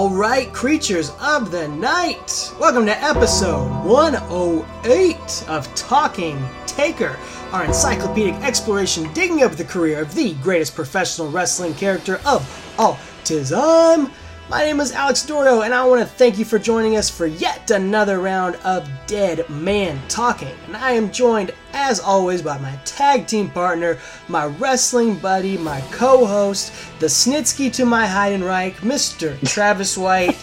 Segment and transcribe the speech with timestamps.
[0.00, 7.18] All right, creatures of the night, welcome to episode 108 of Talking Taker,
[7.52, 12.98] our encyclopedic exploration digging up the career of the greatest professional wrestling character of all
[13.24, 14.10] time.
[14.50, 17.24] My name is Alex Dordo, and I want to thank you for joining us for
[17.24, 20.56] yet another round of Dead Man Talking.
[20.66, 25.80] And I am joined, as always, by my tag team partner, my wrestling buddy, my
[25.92, 29.38] co host, the Snitsky to my Heidenreich, Mr.
[29.48, 30.36] Travis White.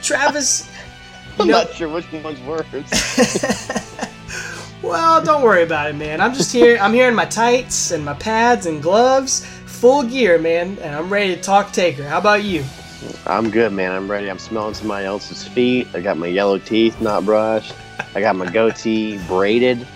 [0.00, 0.70] Travis.
[1.38, 2.64] I'm know, not sure which one's worse.
[4.82, 6.22] well, don't worry about it, man.
[6.22, 6.78] I'm just here.
[6.80, 11.12] I'm here in my tights and my pads and gloves, full gear, man, and I'm
[11.12, 12.02] ready to talk Taker.
[12.02, 12.64] How about you?
[13.26, 13.92] I'm good, man.
[13.92, 14.30] I'm ready.
[14.30, 15.88] I'm smelling somebody else's feet.
[15.94, 17.74] I got my yellow teeth not brushed.
[18.14, 19.86] I got my goatee braided,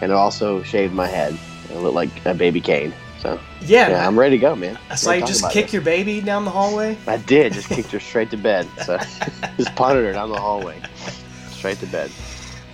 [0.00, 1.38] and I also shaved my head.
[1.70, 2.94] I look like a baby Kane.
[3.20, 4.78] So yeah, yeah I'm ready to go, man.
[4.90, 6.96] I saw you just kick your baby down the hallway.
[7.06, 7.52] I did.
[7.52, 8.66] Just kicked her straight to bed.
[8.84, 8.96] So
[9.56, 10.80] just punted her down the hallway,
[11.50, 12.10] straight to bed.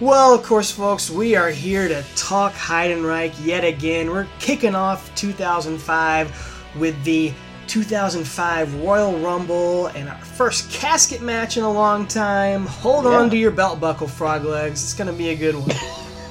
[0.00, 4.10] Well, of course, folks, we are here to talk Heidenreich yet again.
[4.10, 7.32] We're kicking off 2005 with the
[7.66, 12.66] 2005 Royal Rumble and our first casket match in a long time.
[12.66, 13.10] Hold yeah.
[13.10, 14.82] on to your belt buckle, frog legs.
[14.82, 15.70] It's going to be a good one.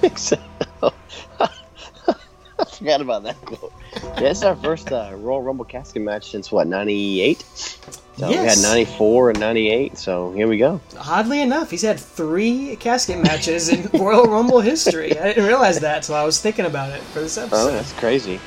[2.60, 3.74] I forgot about that quote.
[3.94, 7.42] Yeah, this is our first uh, Royal Rumble casket match since what, 98?
[7.42, 8.30] So yes.
[8.30, 10.80] we had 94 and 98, so here we go.
[11.00, 15.18] Oddly enough, he's had three casket matches in Royal Rumble history.
[15.18, 17.70] I didn't realize that until I was thinking about it for this episode.
[17.70, 18.40] Oh, that's crazy.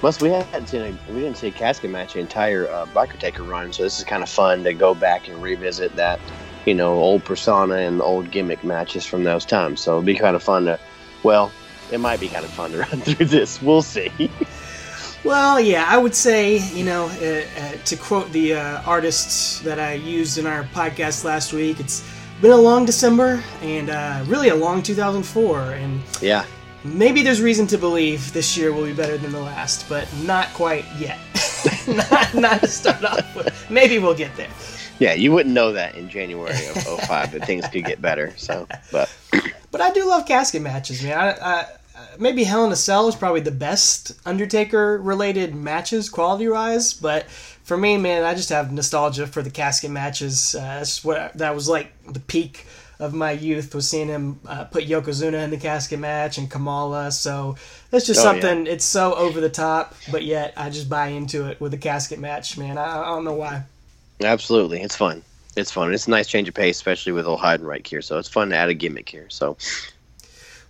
[0.00, 3.18] Plus, we hadn't seen a, we didn't see a casket match the entire uh, Biker
[3.18, 6.18] Taker run, so this is kind of fun to go back and revisit that,
[6.64, 9.82] you know, old persona and old gimmick matches from those times.
[9.82, 10.80] So it'll be kind of fun to,
[11.22, 11.52] well,
[11.92, 13.60] it might be kind of fun to run through this.
[13.60, 14.30] We'll see.
[15.22, 19.78] Well, yeah, I would say, you know, uh, uh, to quote the uh, artists that
[19.78, 22.02] I used in our podcast last week, it's
[22.40, 25.72] been a long December and uh, really a long 2004.
[25.72, 26.46] And yeah,
[26.84, 30.48] maybe there's reason to believe this year will be better than the last, but not
[30.54, 31.18] quite yet.
[31.86, 33.70] not, not to start off with.
[33.70, 34.50] Maybe we'll get there.
[34.98, 38.34] Yeah, you wouldn't know that in January of 05 that things could get better.
[38.36, 39.14] So, but
[39.70, 41.18] but I do love casket matches, man.
[41.18, 41.66] I, I,
[42.18, 47.28] maybe Hell in a Cell is probably the best Undertaker related matches quality wise, but
[47.30, 50.54] for me, man, I just have nostalgia for the casket matches.
[50.54, 52.66] Uh, that's what that was like the peak
[53.00, 57.10] of my youth was seeing him uh, put Yokozuna in the casket match and Kamala.
[57.10, 57.56] So
[57.90, 58.66] that's just oh, something.
[58.66, 58.72] Yeah.
[58.72, 62.18] It's so over the top, but yet I just buy into it with the casket
[62.18, 62.78] match, man.
[62.78, 63.64] I, I don't know why.
[64.22, 65.22] Absolutely, it's fun.
[65.56, 65.92] It's fun.
[65.92, 68.02] It's a nice change of pace, especially with old Heidenreich here.
[68.02, 69.26] So it's fun to add a gimmick here.
[69.30, 69.56] So.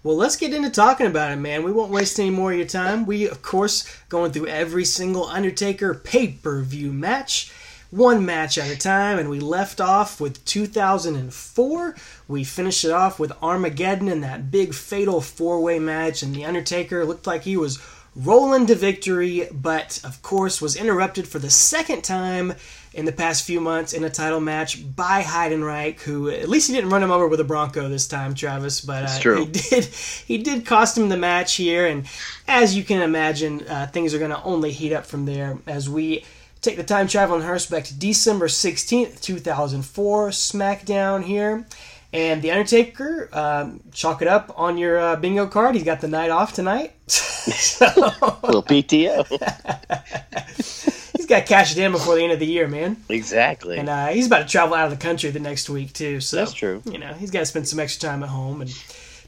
[0.03, 1.63] Well, let's get into talking about it, man.
[1.63, 3.05] We won't waste any more of your time.
[3.05, 7.53] We, of course, going through every single Undertaker pay per view match
[7.91, 11.97] one match at a time, and we left off with 2004.
[12.28, 16.45] We finished it off with Armageddon and that big fatal four way match, and The
[16.45, 17.78] Undertaker looked like he was
[18.17, 22.55] rolling to victory, but of course was interrupted for the second time
[22.93, 26.75] in the past few months in a title match by Heidenreich, who at least he
[26.75, 28.81] didn't run him over with a Bronco this time, Travis.
[28.81, 32.07] But uh, he did he did cost him the match here, and
[32.49, 35.89] as you can imagine, uh, things are going to only heat up from there as
[35.89, 36.25] we
[36.62, 41.66] Take the time travel on horseback to December 16th, 2004, SmackDown here.
[42.12, 45.75] And The Undertaker, um, chalk it up on your uh, bingo card.
[45.75, 46.93] He's got the night off tonight.
[47.06, 47.87] so,
[48.43, 49.26] little PTO.
[51.16, 52.98] he's got to cash it in before the end of the year, man.
[53.09, 53.78] Exactly.
[53.78, 56.21] And uh, he's about to travel out of the country the next week, too.
[56.21, 56.82] So That's true.
[56.84, 58.60] You know, he's got to spend some extra time at home.
[58.60, 58.71] And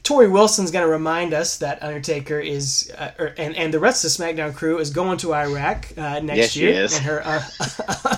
[0.03, 3.79] Torrie Wilson's going to remind us that Undertaker is, uh, or, er, and and the
[3.79, 7.21] rest of the SmackDown crew is going to Iraq uh, next yes, year in her
[7.23, 8.17] uh,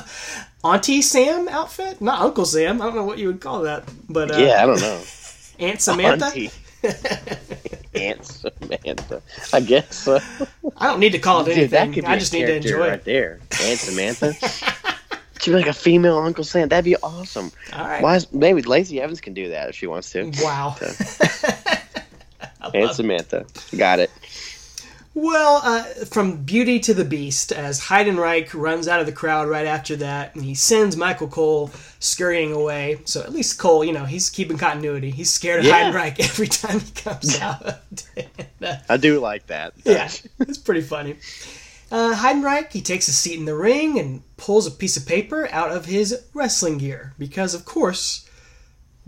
[0.64, 2.82] Auntie Sam outfit, not Uncle Sam.
[2.82, 5.04] I don't know what you would call that, but uh, yeah, I don't know.
[5.60, 6.26] Aunt Samantha.
[7.94, 9.22] Aunt Samantha.
[9.54, 10.20] I guess so.
[10.78, 12.06] I don't need to call it Dude, anything.
[12.06, 13.06] I just need to enjoy right it.
[13.06, 13.40] there.
[13.62, 14.34] Aunt Samantha.
[15.40, 16.68] She'd be like a female Uncle Sam.
[16.70, 17.52] That'd be awesome.
[17.74, 18.02] All right.
[18.02, 20.32] Why is, maybe Lacey Evans can do that if she wants to.
[20.42, 20.76] Wow.
[20.80, 21.76] So.
[22.74, 23.46] And Samantha.
[23.76, 24.12] Got it.
[25.16, 29.66] Well, uh, from Beauty to the Beast, as Heidenreich runs out of the crowd right
[29.66, 33.00] after that, and he sends Michael Cole scurrying away.
[33.06, 35.12] So at least Cole, you know, he's keeping continuity.
[35.12, 35.90] He's scared of yeah.
[35.90, 37.76] Heidenreich every time he comes out.
[38.90, 39.74] I do like that.
[39.86, 40.10] Yeah,
[40.42, 41.16] it's pretty funny.
[41.90, 45.48] Uh, Heidenreich, he takes a seat in the ring and pulls a piece of paper
[45.50, 47.14] out of his wrestling gear.
[47.18, 48.28] Because, of course,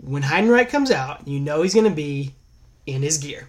[0.00, 2.34] when Heidenreich comes out, you know he's going to be
[2.94, 3.48] in his gear.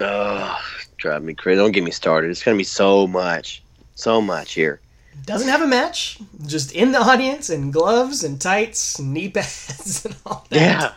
[0.00, 0.58] Oh,
[0.98, 1.56] drive me crazy.
[1.58, 2.30] Don't get me started.
[2.30, 3.62] It's going to be so much.
[3.94, 4.80] So much here.
[5.24, 10.04] doesn't have a match, just in the audience in gloves and tights and knee pads
[10.06, 10.60] and all that.
[10.60, 10.92] Yeah.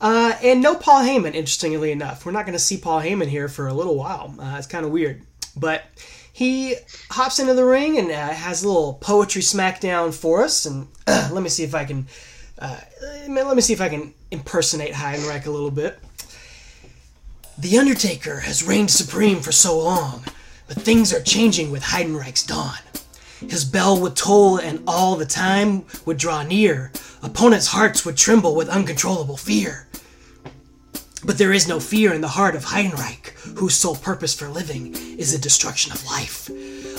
[0.00, 2.24] Uh, and no Paul Heyman, interestingly enough.
[2.24, 4.34] We're not going to see Paul Heyman here for a little while.
[4.38, 5.22] Uh, it's kind of weird.
[5.56, 5.84] But
[6.32, 6.76] he
[7.10, 10.66] hops into the ring and uh, has a little poetry smackdown for us.
[10.66, 12.06] And let me see if I can.
[12.58, 12.78] Uh,
[13.28, 15.98] let me see if I can impersonate Heidenreich a little bit.
[17.58, 20.24] The Undertaker has reigned supreme for so long,
[20.68, 22.76] but things are changing with Heidenreich's dawn.
[23.40, 26.92] His bell would toll, and all the time would draw near.
[27.22, 29.88] Opponents' hearts would tremble with uncontrollable fear.
[31.24, 34.94] But there is no fear in the heart of Heidenreich, whose sole purpose for living
[35.16, 36.50] is the destruction of life.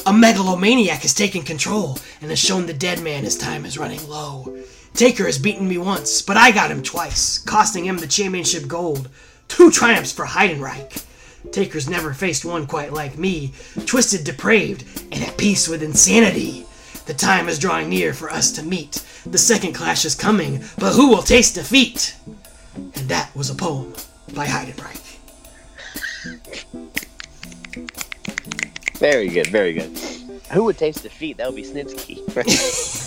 [0.07, 4.09] A megalomaniac has taken control and has shown the dead man his time is running
[4.09, 4.57] low.
[4.95, 9.07] Taker has beaten me once, but I got him twice, costing him the championship gold.
[9.47, 11.03] Two triumphs for Heidenreich.
[11.51, 13.53] Taker's never faced one quite like me,
[13.85, 16.65] twisted, depraved, and at peace with insanity.
[17.05, 19.03] The time is drawing near for us to meet.
[19.25, 22.15] The second clash is coming, but who will taste defeat?
[22.75, 23.94] And that was a poem
[24.33, 25.03] by Heidenreich.
[28.97, 29.97] Very good, very good.
[30.51, 31.38] Who would taste defeat?
[31.38, 32.17] That would be Snitsky.
[32.35, 32.44] know,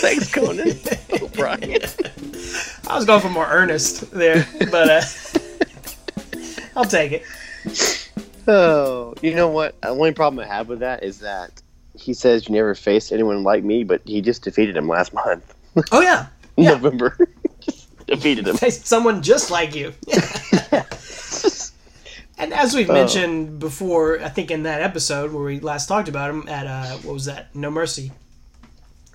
[0.00, 0.78] Thanks, Conan.
[1.34, 1.80] Brian.
[2.88, 5.00] I was going for more earnest there, but uh,
[6.76, 7.22] I'll take it.
[8.48, 9.80] Oh, you know what?
[9.82, 11.62] The only problem I have with that is that
[11.98, 15.54] he says you never faced anyone like me, but he just defeated him last month,
[15.92, 16.26] Oh yeah,
[16.56, 16.70] yeah.
[16.70, 17.16] November.
[18.06, 18.56] defeated him.
[18.56, 19.92] Faced someone just like you.
[22.38, 22.94] And as we've Oh.
[22.94, 26.96] mentioned before, I think in that episode where we last talked about him at uh,
[26.98, 27.54] what was that?
[27.54, 28.12] No Mercy.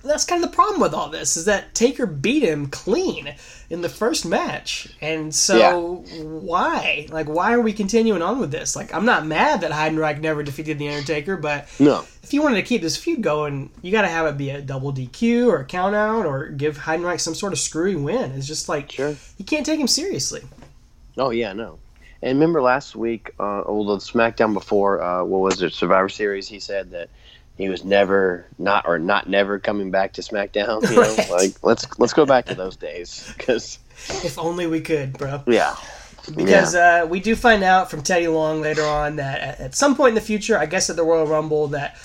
[0.04, 3.36] That's kind of the problem with all this is that Taker beat him clean
[3.70, 7.06] in the first match, and so why?
[7.08, 8.74] Like, why are we continuing on with this?
[8.74, 12.04] Like, I'm not mad that Heidenreich never defeated the Undertaker, but No.
[12.24, 14.60] if you wanted to keep this feud going, you got to have it be a
[14.60, 18.32] double DQ or a count out or give Heidenreich some sort of screwy win.
[18.32, 19.14] It's just like Sure.
[19.38, 20.42] you can't take him seriously.
[21.16, 21.78] Oh yeah, no.
[22.22, 26.46] And remember last week, uh, although SmackDown before, uh, what was it, Survivor Series?
[26.48, 27.08] He said that
[27.58, 30.88] he was never not or not never coming back to SmackDown.
[30.88, 31.30] You know, Right.
[31.30, 33.78] like let's let's go back to those days because
[34.24, 35.42] If only we could, bro.
[35.46, 35.76] yeah,
[36.36, 39.96] Because uh, we do find out from Teddy Long later on that at, at some
[39.96, 41.96] point in the future, I guess at the Royal Rumble, that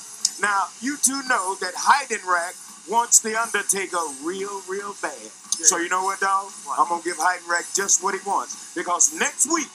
[0.41, 5.13] Now, you two know that Heidenreich wants The Undertaker real, real bad.
[5.51, 6.51] So you know what, dog?
[6.77, 8.73] I'm going to give Heidenreich just what he wants.
[8.75, 9.67] Because next week,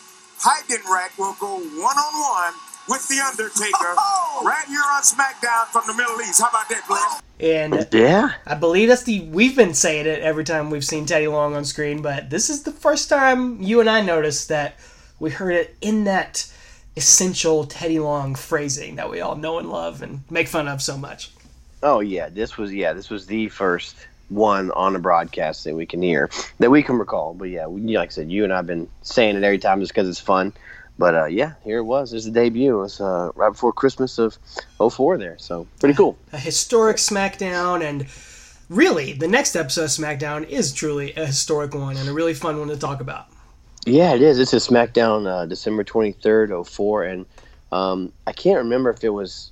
[0.43, 2.55] Heidenreich will go one-on-one
[2.89, 4.43] with The Undertaker oh!
[4.45, 6.43] right here on SmackDown from the Middle East.
[6.43, 7.01] How about that, Glenn?
[7.01, 7.21] Oh!
[7.41, 11.29] and yeah, I believe that's the we've been saying it every time we've seen Teddy
[11.29, 14.75] Long on screen, but this is the first time you and I noticed that
[15.21, 16.51] we heard it in that
[16.97, 20.99] essential Teddy Long phrasing that we all know and love and make fun of so
[20.99, 21.31] much.
[21.85, 22.29] oh yeah.
[22.29, 23.95] This was yeah, this was the first
[24.35, 27.35] one on a broadcast that we can hear that we can recall.
[27.35, 29.93] But yeah, we, like I said, you and I've been saying it every time just
[29.93, 30.53] because it's fun.
[30.99, 32.13] But uh, yeah, here it was.
[32.13, 32.77] It's the debut.
[32.77, 34.39] It was uh, right before Christmas of
[34.79, 35.37] 04 there.
[35.39, 36.17] So pretty cool.
[36.33, 38.07] a historic SmackDown, and
[38.69, 42.59] really, the next episode of SmackDown is truly a historic one and a really fun
[42.59, 43.27] one to talk about.
[43.85, 44.37] Yeah, it is.
[44.39, 47.27] This is SmackDown, uh, December twenty third, oh four, and
[47.73, 49.51] um, I can't remember if it was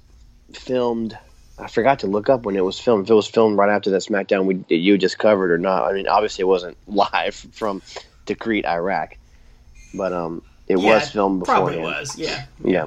[0.52, 1.18] filmed.
[1.61, 3.05] I forgot to look up when it was filmed.
[3.05, 5.85] If it was filmed right after that SmackDown we that you just covered or not.
[5.85, 7.83] I mean, obviously it wasn't live from
[8.26, 9.17] Tikrit, Iraq,
[9.95, 12.45] but um, it Yeah, was filmed Probably was, yeah.
[12.64, 12.87] Yeah.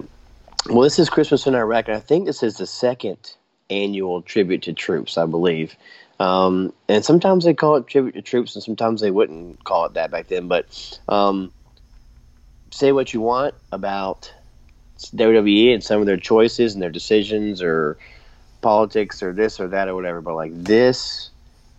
[0.70, 3.36] Well, this is Christmas in Iraq, and I think this is the second
[3.70, 5.76] annual tribute to troops, I believe.
[6.20, 9.94] Um, and sometimes they call it tribute to troops, and sometimes they wouldn't call it
[9.96, 10.48] that back then.
[10.48, 11.52] But um,
[12.72, 14.32] say what you want about
[14.98, 17.98] WWE and some of their choices and their decisions, or
[18.64, 20.22] politics, or this or that, or whatever.
[20.22, 21.30] But like this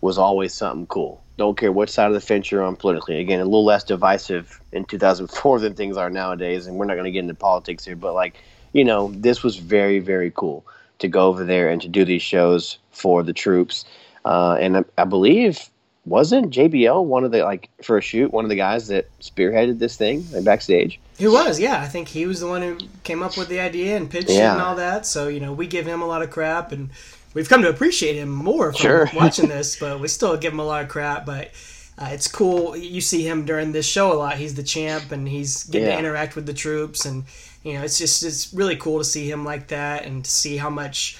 [0.00, 1.20] was always something cool.
[1.36, 3.18] Don't care what side of the fence you're on politically.
[3.18, 7.06] Again, a little less divisive in 2004 than things are nowadays, and we're not going
[7.06, 7.96] to get into politics here.
[7.96, 8.36] But like,
[8.72, 10.64] you know, this was very, very cool
[11.00, 13.84] to go over there and to do these shows for the troops.
[14.24, 15.68] Uh, and I, I believe
[16.06, 19.78] wasn't JBL one of the like for a shoot one of the guys that spearheaded
[19.78, 21.00] this thing like backstage.
[21.18, 21.80] He was, yeah.
[21.80, 24.34] I think he was the one who came up with the idea and pitched it
[24.34, 24.52] Yeah.
[24.54, 25.06] and all that.
[25.06, 26.90] So, you know, we give him a lot of crap, and
[27.34, 29.10] we've come to appreciate him more from Sure.
[29.14, 31.24] watching this, but we still give him a lot of crap.
[31.24, 31.50] But
[31.98, 32.76] uh, it's cool.
[32.76, 34.36] You see him during this show a lot.
[34.38, 37.24] He's the champ, and he's getting to interact with the troops, and
[37.62, 40.56] you know, it's just it's really cool to see him like that and to see
[40.56, 41.16] how much.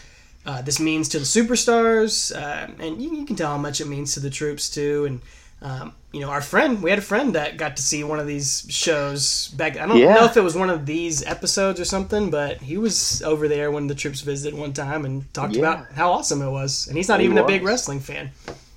[0.47, 3.87] Uh, this means to the superstars, uh, and you, you can tell how much it
[3.87, 5.07] means to the troops too.
[5.07, 5.23] And
[5.65, 8.27] Um, you know, our friend, we had a friend that got to see one of
[8.27, 9.79] these shows back.
[9.79, 10.15] I don't Yeah.
[10.15, 13.71] know if it was one of these episodes or something, but he was over there
[13.71, 15.61] when the troops visited one time and talked Yeah.
[15.61, 16.87] about how awesome it was.
[16.87, 18.31] And he's not He even a big wrestling fan.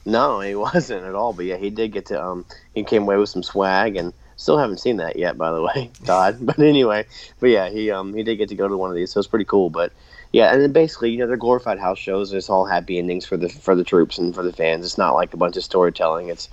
[0.06, 1.34] No, he wasn't at all.
[1.34, 2.24] But yeah, he did get to.
[2.24, 5.62] Um, he came away with some swag, and still haven't seen that yet, by the
[5.62, 6.38] way, Todd.
[6.42, 7.06] But anyway,
[7.42, 9.28] but yeah, he um he did get to go to one of these, so it's
[9.28, 9.70] pretty cool.
[9.70, 9.92] But
[10.32, 12.32] yeah, and then basically, you know, they're glorified house shows.
[12.32, 14.86] It's all happy endings for the for the troops and for the fans.
[14.86, 16.30] It's not like a bunch of storytelling.
[16.30, 16.48] It's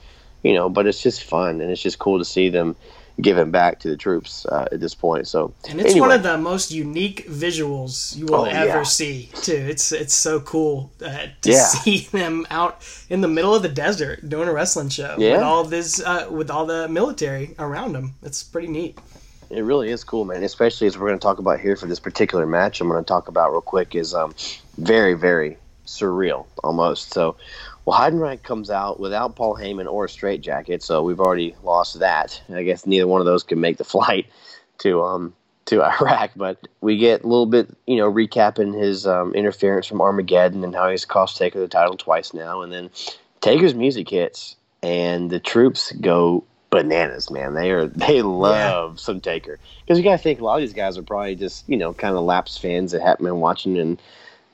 [0.45, 2.77] you know, but it's just fun, and it's just cool to see them
[3.21, 5.29] giving back to the troops uh, at this point.
[5.29, 8.83] So And it's anyway, one of the most unique visuals you will Oh, ever yeah.
[8.83, 9.55] see, too.
[9.71, 11.65] It's it's so cool uh, to Yeah.
[11.83, 15.63] see them out in the middle of the desert doing a wrestling show with all
[15.65, 18.15] this uh, with all the military around them.
[18.23, 18.99] It's pretty neat.
[19.51, 20.43] It really is cool, man.
[20.43, 22.81] Especially as we're going to talk about here for this particular match.
[22.81, 24.35] I'm going to talk about real quick is um,
[24.79, 27.13] very, very surreal almost.
[27.13, 27.37] So,
[27.85, 32.41] well, Heidenreich comes out without Paul Heyman or a straitjacket, so we've already lost that.
[32.49, 34.26] I guess neither one of those can make the flight
[34.79, 35.35] to um
[35.67, 40.03] to Iraq, but we get a little bit, you know, recapping his um, interference from
[40.03, 42.91] Armageddon and how he's cost Taker the title twice now, and then
[43.41, 47.55] Taker's music hits, and the troops go bananas, man.
[47.55, 50.75] They are they love some Taker because you got to think a lot of these
[50.75, 54.00] guys are probably just you know kind of lapsed fans that haven't been watching and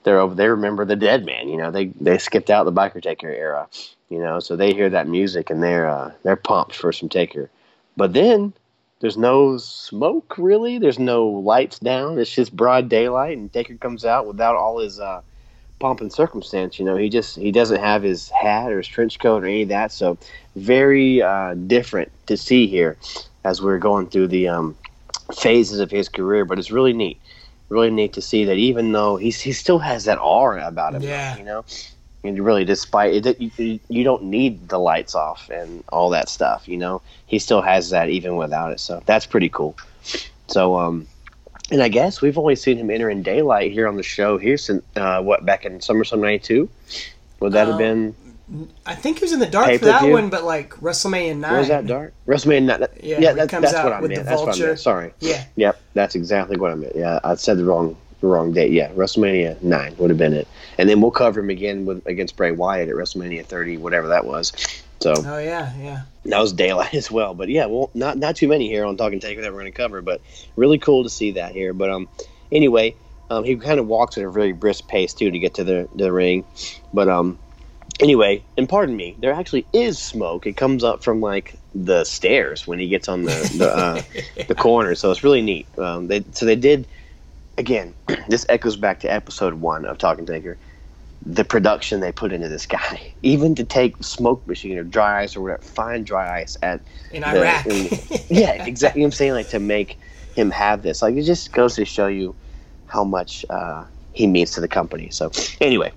[0.03, 1.49] they're over they remember the dead man.
[1.49, 3.69] You know they they skipped out the biker Taker era.
[4.09, 7.51] You know so they hear that music and they're uh, they're pumped for some Taker,
[7.97, 8.53] but then.
[9.01, 10.77] There's no smoke really.
[10.77, 12.19] There's no lights down.
[12.19, 15.23] It's just broad daylight, and Taker comes out without all his uh,
[15.81, 16.79] pomp and circumstance.
[16.79, 19.63] You know, he just he doesn't have his hat or his trench coat or any
[19.63, 19.91] of that.
[19.91, 20.17] So
[20.55, 22.97] very uh, different to see here
[23.43, 24.77] as we're going through the um,
[25.35, 26.45] phases of his career.
[26.45, 27.21] But it's really neat,
[27.71, 31.03] really neat to see that even though he's he still has that aura about him.
[31.03, 31.39] Yeah.
[31.39, 31.65] you know.
[32.23, 36.69] And really, despite it, you, you don't need the lights off and all that stuff.
[36.69, 38.81] You know, he still has that even without it.
[38.81, 39.75] So that's pretty cool.
[40.49, 41.07] So, um,
[41.71, 44.59] and I guess we've only seen him enter in daylight here on the show here
[44.59, 46.69] since uh, what back in summer, SummerSlam '92.
[47.41, 48.15] Would that have Um, been?
[48.85, 51.59] I think he was in the dark for that one, but like WrestleMania nine.
[51.59, 52.13] Was that dark?
[52.27, 52.79] WrestleMania.
[52.79, 54.25] That, Yeah, yeah, that, comes that's out what I with meant.
[54.25, 54.81] the That's what I meant.
[54.81, 55.15] Sorry.
[55.21, 56.97] Yeah, Yep, that's exactly what I meant.
[56.97, 58.73] Yeah, I said the wrong the wrong date.
[58.73, 62.37] Yeah, WrestleMania nine would have been it, and then we'll cover him again with against
[62.37, 64.53] Bray Wyatt at WrestleMania thirty, whatever that was.
[65.01, 66.03] So oh yeah, yeah.
[66.27, 67.35] that was daylight as well.
[67.35, 69.77] But yeah, well, not not too many here on Talking Taker that we're going to
[69.77, 70.21] cover, but
[70.57, 71.73] really cool to see that here.
[71.73, 72.09] But um,
[72.51, 72.97] anyway,
[73.31, 75.89] um, he kind of walks at a very brisk pace too to get to the
[75.95, 76.45] the ring.
[76.93, 77.39] But um,
[78.01, 80.47] anyway, and pardon me, there actually is smoke.
[80.47, 84.03] It comes up from like the stairs when he gets on the the, uh,
[84.49, 85.67] the corner, so it's really neat.
[85.79, 86.87] Um, they so they did
[87.59, 87.95] again.
[88.29, 90.57] This echoes back to episode one of Talking Taker
[91.27, 95.37] the production they put into this guy, even to take smoke machine or dry ice
[95.37, 96.81] or whatever, find dry ice at
[97.13, 97.67] In the- Iraq.
[97.67, 97.89] in-
[98.29, 99.03] yeah, exactly.
[99.05, 99.99] I'm saying like to make
[100.35, 102.35] him have this, like it just goes to show you
[102.87, 105.11] how much uh, he means to the company.
[105.11, 105.31] So
[105.61, 105.93] anyway,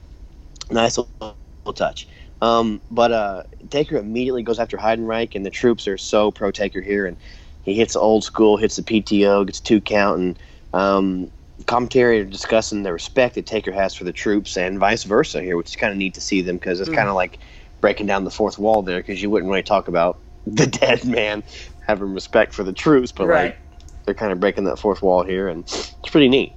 [0.69, 1.36] nice little
[1.72, 2.08] touch.
[2.41, 6.82] Um, but uh, Taker immediately goes after Heidenreich, and the troops are so pro Taker
[6.82, 7.15] here, and
[7.62, 10.39] he hits old school, hits the PTO, gets two count, and
[10.74, 11.32] um,
[11.67, 15.55] commentary are discussing the respect that Taker has for the troops and vice versa here,
[15.55, 16.96] which is kind of neat to see them because it's Mm.
[16.96, 17.39] kind of like
[17.79, 21.43] breaking down the fourth wall there because you wouldn't really talk about the dead man
[21.88, 23.46] having respect for the troops, but Right.
[23.46, 23.60] like
[24.05, 26.53] they're kind of breaking that fourth wall here, and it's pretty neat.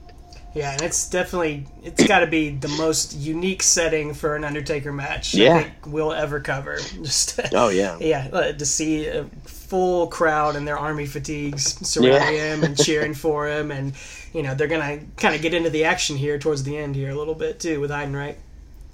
[0.56, 4.90] Yeah, and it's definitely it's got to be the most unique setting for an Undertaker
[4.92, 5.54] match Yeah.
[5.56, 6.78] I think we'll ever cover.
[7.02, 12.34] Just Oh yeah, yeah, uh, to see a full crowd in their army fatigues surrounding
[12.34, 12.54] Yeah.
[12.54, 13.92] him and cheering for him, and
[14.32, 17.10] you know they're gonna kind of get into the action here towards the end here
[17.10, 18.36] a little bit too with Heidenreich.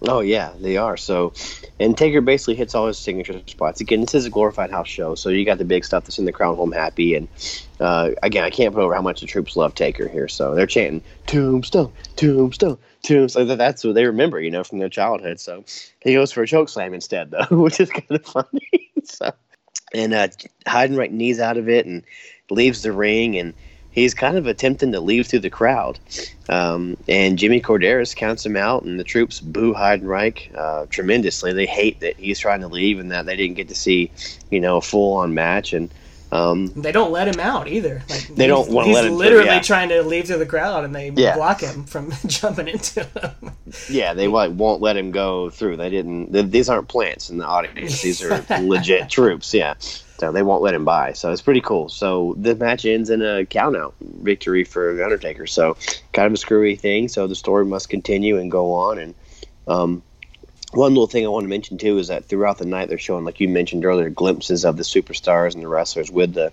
[0.08, 0.96] Oh yeah, they are.
[0.96, 1.32] So,
[1.78, 3.80] and Taker basically hits all his signature spots.
[3.80, 6.24] Again, this is a glorified house show, so you got the big stuff that's in
[6.24, 7.14] the crowd home happy.
[7.14, 7.28] And
[7.78, 10.26] uh, again, I can't put over how much the troops love Taker here.
[10.26, 13.46] So they're chanting Tombstone, Tombstone, Tombstone.
[13.46, 15.38] That- That's what they remember, you know, from their childhood.
[15.38, 15.64] So
[16.00, 18.90] he goes for a choke slam instead, though, which is kind of funny.
[19.04, 19.30] so,
[19.94, 20.28] and uh,
[20.66, 22.02] Heidenreich knees out of it and
[22.50, 23.54] leaves the ring, and
[23.92, 25.98] he's kind of attempting to leave through the crowd.
[26.48, 31.52] Um, and Jimmy Korderas counts him out, and the troops boo Heidenreich uh, tremendously.
[31.52, 34.10] They hate that he's trying to leave and that they didn't get to see,
[34.50, 35.72] you know, a full on match.
[35.72, 35.88] And
[36.32, 38.02] um, They don't let him out either.
[38.08, 39.60] Like They don't wanna let him through, literally yeah.
[39.60, 41.36] trying to leave through the crowd, and they Yeah.
[41.36, 43.50] block him from jumping into him.
[43.90, 45.76] yeah, they like won't let him go through.
[45.76, 46.32] They didn't.
[46.32, 48.00] th these aren't plants in the audience.
[48.02, 49.52] These are legit troops.
[49.54, 49.74] Yeah,
[50.22, 51.14] so they won't let him by.
[51.14, 51.88] So it's pretty cool.
[51.88, 55.48] So the match ends in a countout victory for the Undertaker.
[55.48, 55.76] So
[56.12, 57.08] kind of a screwy thing.
[57.08, 59.00] So the story must continue and go on.
[59.00, 59.14] And
[59.66, 60.00] um,
[60.70, 63.24] one little thing I want to mention too is that throughout the night they're showing,
[63.24, 66.52] like you mentioned earlier, glimpses of the superstars and the wrestlers with the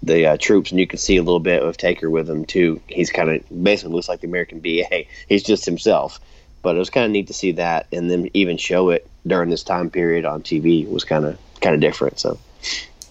[0.00, 2.80] the uh, troops, and you can see a little bit of Taker with them too.
[2.86, 5.06] He's kind of basically looks like the American BA.
[5.28, 6.20] He's just himself.
[6.62, 9.50] But it was kind of neat to see that, and then even show it during
[9.50, 12.20] this time period on TV was kind of kind of different.
[12.20, 12.38] So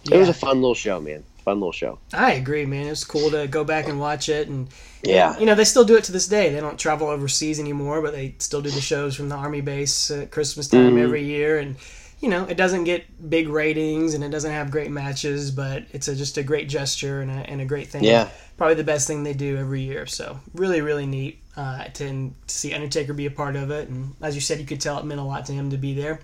[0.09, 0.17] yeah.
[0.17, 1.23] it was a fun little show, man.
[1.43, 1.99] Fun little show.
[2.13, 2.87] I agree, man.
[2.87, 4.67] It was cool to go back and watch it, and
[5.01, 6.49] yeah, you know they still do it to this day.
[6.49, 10.11] They don't travel overseas anymore, but they still do the shows from the army base
[10.11, 10.97] at Christmas time mm-hmm.
[10.97, 11.77] every year, and
[12.19, 16.07] you know, it doesn't get big ratings and it doesn't have great matches, but it's
[16.07, 18.03] a, just a great gesture and a, and a great thing.
[18.03, 18.29] Yeah.
[18.57, 20.07] Probably the best thing they do every year.
[20.07, 23.87] So really, really neat uh, to, to, see Undertaker be a part of it.
[23.89, 25.93] And as you said, you could tell it meant a lot to him to be
[25.93, 26.19] there.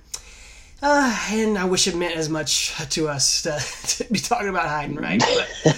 [0.86, 3.58] Uh, and I wish it meant as much to us to,
[4.04, 5.22] to be talking about Heidenreich.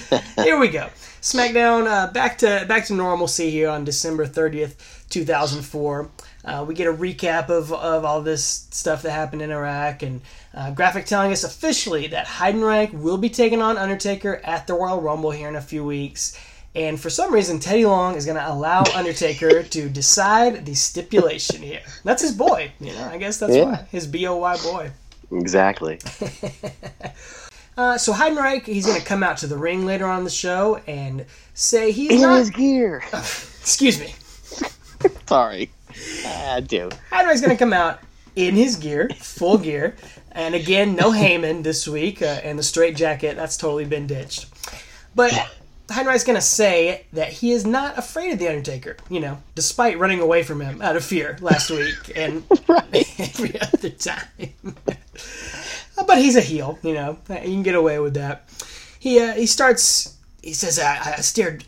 [0.09, 0.89] But here we go.
[1.21, 4.73] SmackDown uh, back to back to normalcy here on December 30th,
[5.11, 6.09] 2004.
[6.43, 10.21] Uh, we get a recap of, of all this stuff that happened in Iraq, and
[10.55, 15.01] uh, Graphic telling us officially that Heidenreich will be taking on Undertaker at the Royal
[15.01, 16.35] Rumble here in a few weeks.
[16.75, 21.61] And for some reason, Teddy Long is going to allow Undertaker to decide the stipulation
[21.61, 21.81] here.
[22.03, 23.05] That's his boy, you know.
[23.05, 23.63] I guess that's yeah.
[23.63, 24.91] why his B O Y boy.
[25.31, 25.99] Exactly.
[27.77, 30.81] uh, so Heidenreich, he's going to come out to the ring later on the show
[30.85, 32.39] and say he's in not...
[32.39, 33.03] his gear.
[33.13, 34.13] excuse me.
[35.27, 35.71] Sorry.
[36.25, 36.89] I do.
[37.09, 38.01] Heidenreich's going to come out
[38.35, 39.95] in his gear, full gear.
[40.33, 44.47] And again, no Heyman this week, uh, and the straight jacket, that's totally been ditched.
[45.15, 45.31] But
[45.87, 49.99] Heidenreich's going to say that he is not afraid of The Undertaker, you know, despite
[49.99, 52.43] running away from him out of fear last week and
[53.19, 54.27] every other time.
[56.07, 58.49] but he's a heel, you know, you can get away with that.
[58.99, 61.63] He, uh, he starts, he says, I, I stared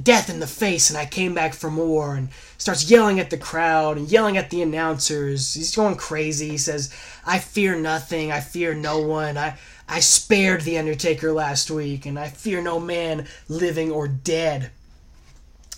[0.00, 3.38] death in the face and I came back for more and starts yelling at the
[3.38, 5.54] crowd and yelling at the announcers.
[5.54, 6.50] He's going crazy.
[6.50, 8.30] He says, I fear nothing.
[8.30, 9.36] I fear no one.
[9.36, 14.70] I, I spared the Undertaker last week and I fear no man living or dead.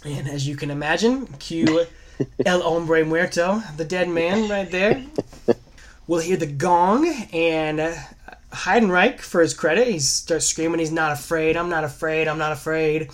[0.05, 1.87] And as you can imagine, cue
[2.47, 5.05] El Hombre Muerto, the dead man right there.
[6.07, 7.93] We'll hear the gong and uh,
[8.51, 11.57] Heidenreich, for his credit, he starts screaming, He's not afraid.
[11.57, 12.29] I'm not afraid.
[12.29, 13.11] I'm not afraid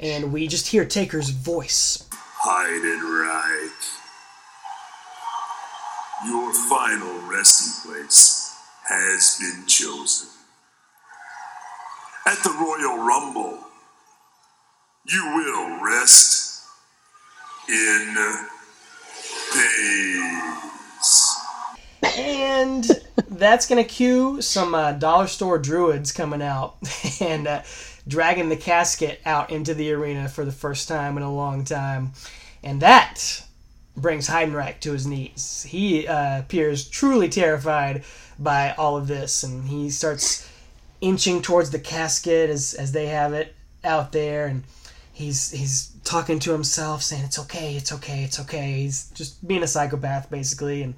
[0.00, 2.06] and we just hear Taker's voice.
[2.44, 3.70] Heidenreich.
[6.26, 8.55] Your final resting place
[8.88, 10.28] has been chosen.
[12.26, 13.58] At the Royal Rumble,
[15.08, 16.62] you will rest
[17.68, 18.16] in
[19.52, 21.40] peace.
[22.02, 22.90] And
[23.28, 26.76] that's going to cue some uh, dollar store druids coming out.
[27.20, 27.62] and uh,
[28.08, 32.12] dragging the casket out into the arena for the first time in a long time.
[32.62, 33.45] And that
[33.96, 35.66] brings Heidenreich to his knees.
[35.68, 38.04] He uh, appears truly terrified
[38.38, 40.48] by all of this, and he starts
[41.00, 43.54] inching towards the casket as, as they have it
[43.84, 44.64] out there, and
[45.12, 48.72] he's he's talking to himself, saying it's okay, it's okay, it's okay.
[48.82, 50.94] He's just being a psychopath, basically, and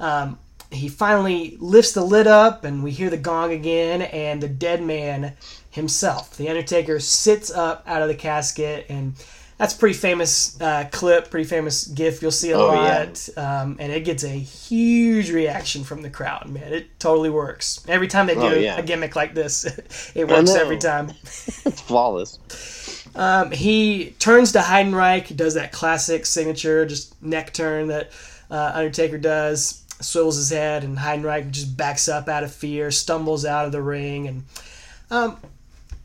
[0.00, 0.38] um,
[0.70, 4.82] he finally lifts the lid up, and we hear the gong again, and the dead
[4.82, 5.34] man
[5.70, 6.36] himself.
[6.36, 9.14] The Undertaker sits up out of the casket, and
[9.58, 12.20] that's a pretty famous uh, clip, pretty famous gif.
[12.20, 13.62] You'll see a oh, lot, yeah.
[13.62, 16.48] um, and it gets a huge reaction from the crowd.
[16.48, 17.84] Man, it totally works.
[17.88, 18.76] Every time they do oh, yeah.
[18.76, 19.64] a gimmick like this,
[20.14, 21.08] it works every time.
[21.24, 22.38] it's flawless.
[23.16, 28.10] Um, he turns to Heidenreich, does that classic signature, just neck turn that
[28.50, 33.46] uh, Undertaker does, swivels his head, and Heidenreich just backs up out of fear, stumbles
[33.46, 34.44] out of the ring, and
[35.10, 35.38] um,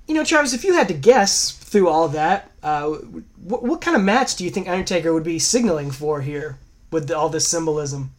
[0.08, 2.90] you know, Travis, if you had to guess through all that, uh,
[3.46, 6.58] what, what kind of match do you think Undertaker would be signaling for here
[6.92, 8.12] with all this symbolism?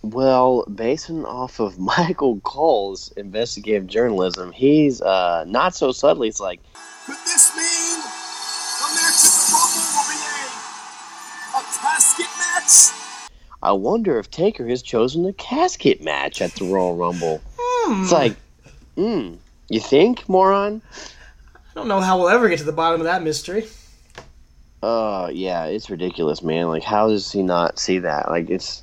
[0.00, 6.28] Well, basing off of Michael Cole's investigative journalism, he's uh, not so subtly.
[6.28, 6.58] It's like,
[7.04, 10.16] could this mean the match at the Rumble will be
[11.52, 13.28] a, a casket match?
[13.62, 17.42] I wonder if Taker has chosen the casket match at the Royal Rumble.
[17.58, 18.02] Hmm.
[18.02, 18.36] It's like,
[18.94, 19.34] hmm,
[19.68, 20.80] you think, moron?
[21.76, 23.66] I don't know how we'll ever get to the bottom of that mystery.
[24.82, 26.68] Uh, yeah, it's ridiculous, man.
[26.68, 28.30] Like, how does he not see that?
[28.30, 28.82] Like, it's,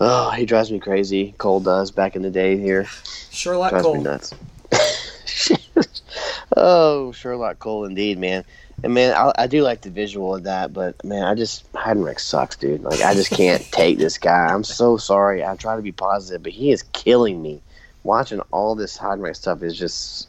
[0.00, 1.36] oh, he drives me crazy.
[1.38, 2.86] Cole does back in the day here.
[3.30, 3.94] Sherlock drives Cole.
[3.94, 4.34] me nuts.
[6.56, 8.44] oh, Sherlock Cole, indeed, man.
[8.82, 12.18] And man, I, I, do like the visual of that, but man, I just Heidenreich
[12.18, 12.82] sucks, dude.
[12.82, 14.46] Like, I just can't take this guy.
[14.46, 15.44] I'm so sorry.
[15.44, 17.62] I try to be positive, but he is killing me.
[18.02, 20.26] Watching all this Heidenreich stuff is just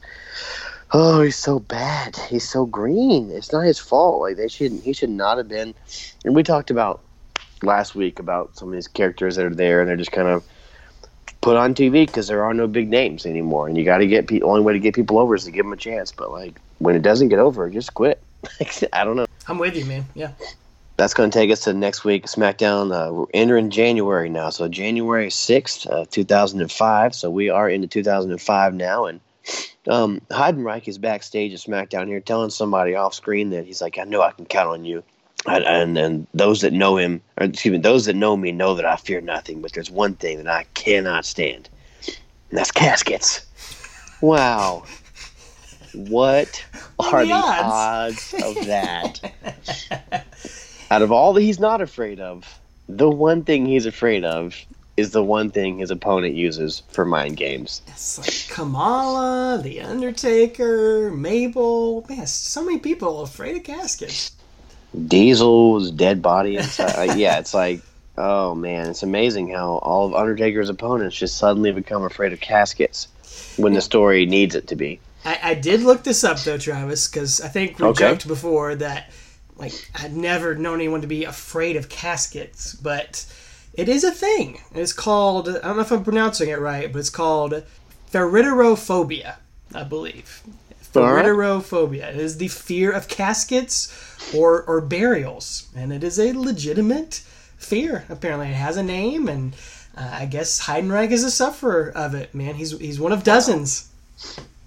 [0.93, 2.15] oh, he's so bad.
[2.15, 3.31] He's so green.
[3.31, 4.21] It's not his fault.
[4.21, 4.83] Like they shouldn't.
[4.83, 5.73] he should not have been.
[6.23, 7.01] And we talked about
[7.61, 10.43] last week about some of these characters that are there, and they're just kind of
[11.41, 14.27] put on TV because there are no big names anymore, and you got to get
[14.27, 14.47] people.
[14.47, 16.11] The only way to get people over is to give them a chance.
[16.11, 18.21] But like when it doesn't get over, just quit.
[18.93, 19.25] I don't know.
[19.47, 20.05] I'm with you, man.
[20.13, 20.31] Yeah.
[20.95, 22.93] That's going to take us to next week, SmackDown.
[22.93, 27.15] Uh, we're entering January now, so January sixth, uh, two thousand and five.
[27.15, 29.19] So we are into two thousand and five now, and
[29.87, 34.03] um, Heidenreich is backstage at SmackDown here, telling somebody off screen that he's like, "I
[34.03, 35.03] know I can count on you."
[35.45, 38.75] And, and, and those that know him, or excuse me, those that know me know
[38.75, 39.61] that I fear nothing.
[39.61, 41.69] But there's one thing that I cannot stand,
[42.07, 43.45] and that's caskets.
[44.21, 44.85] Wow,
[45.93, 46.65] what
[46.99, 49.19] are the odds of that?
[50.91, 54.55] Out of all that he's not afraid of, the one thing he's afraid of
[54.95, 57.81] is the one thing his opponent uses for mind games.
[57.87, 62.05] It's like Kamala, The Undertaker, Mabel.
[62.09, 64.31] Man, so many people afraid of caskets.
[65.07, 66.57] Diesel's dead body.
[66.57, 66.97] And stuff.
[66.97, 67.81] Uh, yeah, it's like,
[68.17, 73.07] oh man, it's amazing how all of Undertaker's opponents just suddenly become afraid of caskets
[73.57, 74.99] when the story needs it to be.
[75.25, 78.09] I, I did look this up though, Travis, because I think we Okay.
[78.09, 79.11] joked before that
[79.55, 83.25] like I'd never known anyone to be afraid of caskets, but
[83.73, 84.59] it is a thing.
[84.73, 87.63] It's called I don't know if I'm pronouncing it right, but it's called
[88.11, 89.35] ferriterophobia,
[89.73, 90.41] I believe.
[90.93, 92.09] Ferriterophobia.
[92.09, 93.91] It is the fear of caskets
[94.33, 97.15] or or burials, and it is a legitimate
[97.57, 98.05] fear.
[98.09, 99.55] Apparently, it has a name, and
[99.97, 102.33] uh, I guess Heidenreich is a sufferer of it.
[102.35, 103.89] Man, he's he's one of dozens.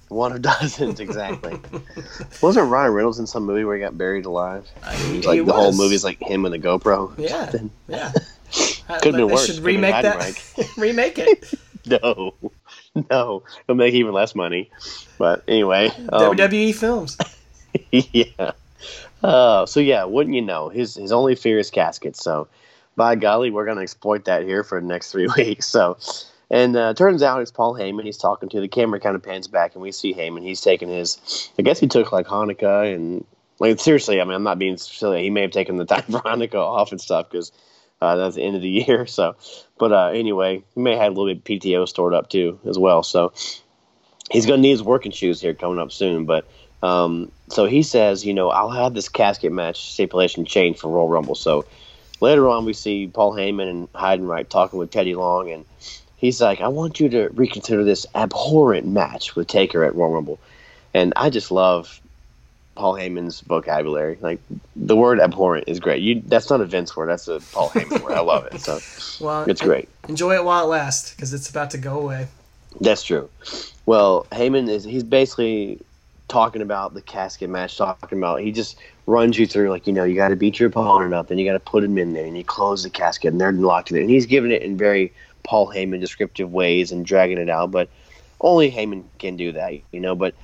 [0.09, 1.59] One of dozens, exactly.
[2.43, 4.69] Wasn't Ryan Reynolds in some movie where he got buried alive?
[4.99, 5.77] he- like he the whole was.
[5.79, 7.19] movie's like him and the GoPro.
[7.19, 7.21] or
[7.89, 8.13] Yeah,
[8.87, 9.47] Could've been They worse.
[9.47, 10.71] Should remake that.
[10.77, 11.55] Remake it.
[11.89, 12.35] No,
[13.13, 14.73] no, it'll make even less money.
[15.19, 17.17] But anyway, um, WWE films.
[17.93, 18.51] yeah.
[19.23, 22.25] Uh, so yeah, wouldn't you know, his his only fear is caskets.
[22.25, 22.49] So,
[22.97, 25.69] by golly, we're gonna exploit that here for the next three weeks.
[25.69, 25.97] So,
[26.51, 28.03] and uh, turns out it's Paul Heyman.
[28.03, 28.99] He's talking to the camera.
[28.99, 30.43] Kind of pans back, and we see Heyman.
[30.43, 31.51] He's taking his.
[31.57, 33.25] I guess he took like Hanukkah and
[33.61, 34.21] like seriously.
[34.21, 35.23] I mean, I'm not being silly.
[35.23, 37.53] He may have taken the time for Hanukkah off and stuff because.
[38.01, 39.37] Uh, that's the end of the year, so.
[39.79, 42.79] But uh, anyway, he may have a little bit of PTO stored up too, as
[42.79, 43.03] well.
[43.03, 43.33] So
[44.31, 46.25] he's going to need his working shoes here coming up soon.
[46.25, 46.47] But
[46.83, 51.09] um, so he says, you know, I'll have this casket match stipulation changed for Royal
[51.09, 51.35] Rumble.
[51.35, 51.65] So
[52.21, 55.65] later on, we see Paul Heyman and Heidenreich talking with Teddy Long, and
[56.17, 60.39] he's like, I want you to reconsider this abhorrent match with Taker at Royal Rumble.
[60.95, 62.01] And I just love
[62.77, 64.19] Paul Heyman's vocabulary.
[64.21, 64.39] Like
[64.77, 66.03] the word abhorrent is great.
[66.03, 67.09] You that's not a Vince word.
[67.09, 68.13] That's a Paul Heyman word.
[68.13, 68.61] I love it.
[68.61, 68.79] So
[69.25, 69.89] Well, it's great.
[70.09, 72.29] Enjoy it while it lasts, because it's about to go away.
[72.81, 73.29] That's true.
[73.87, 75.81] Well, Heyman is he's basically
[76.29, 80.05] talking about the casket match, talking about he just runs you through like, you know,
[80.05, 82.45] you gotta beat your opponent up, then you gotta put him in there and you
[82.45, 84.03] close the casket and they're locked in there.
[84.03, 85.13] And he's giving it in very
[85.45, 87.89] Paul Heyman descriptive ways and dragging it out, but
[88.41, 90.35] only Heyman can do that, you know, but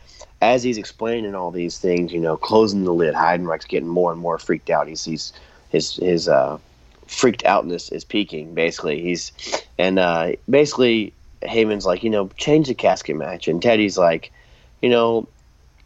[0.41, 4.21] as he's explaining all these things, you know, closing the lid, Heidenreich's getting more and
[4.21, 4.89] more freaked out.
[4.89, 5.33] He's he's
[5.71, 6.59] his his uh
[7.07, 9.01] freaked outness is peaking basically.
[9.01, 9.33] He's
[9.79, 14.33] and uh basically Heyman's like, you know, change the casket match, and Teddy's like,
[14.81, 15.29] you know,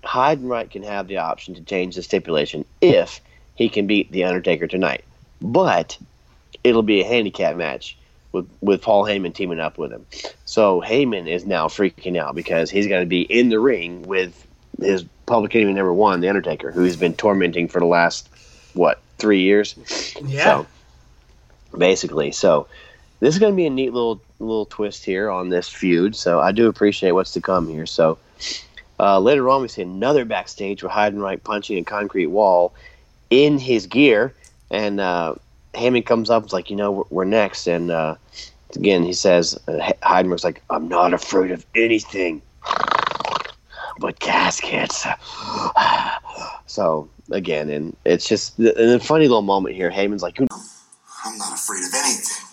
[0.05, 3.21] Heidenreich can have the option to change the stipulation if
[3.55, 5.05] he can beat the Undertaker tonight,
[5.41, 5.99] but
[6.63, 7.97] it'll be a handicap match
[8.37, 10.07] with with Paul Heyman teaming up with him.
[10.45, 14.47] So Heyman is now freaking out because he's going to be in the ring with
[14.81, 18.29] his public enemy number one, the Undertaker, who he's been tormenting for the last
[18.75, 19.75] what three years.
[20.25, 20.45] Yeah.
[20.45, 20.67] So
[21.77, 22.69] basically, so
[23.21, 26.15] this is going to be a neat little little twist here on this feud.
[26.15, 27.87] So I do appreciate what's to come here.
[27.87, 28.19] So
[28.99, 32.75] uh, later on, we see another backstage with Heidenreich punching a concrete wall
[33.31, 34.35] in his gear,
[34.71, 35.35] and uh,
[35.77, 38.17] Heyman comes up is like, you know, we're, we're next, and uh,
[38.75, 42.43] again he says, uh, He- Heidenreich's like, I'm not afraid of anything
[43.99, 45.07] but caskets.
[46.67, 49.91] so again, and it's just and a funny little moment here.
[49.91, 52.47] Heyman's like, I'm not afraid of anything.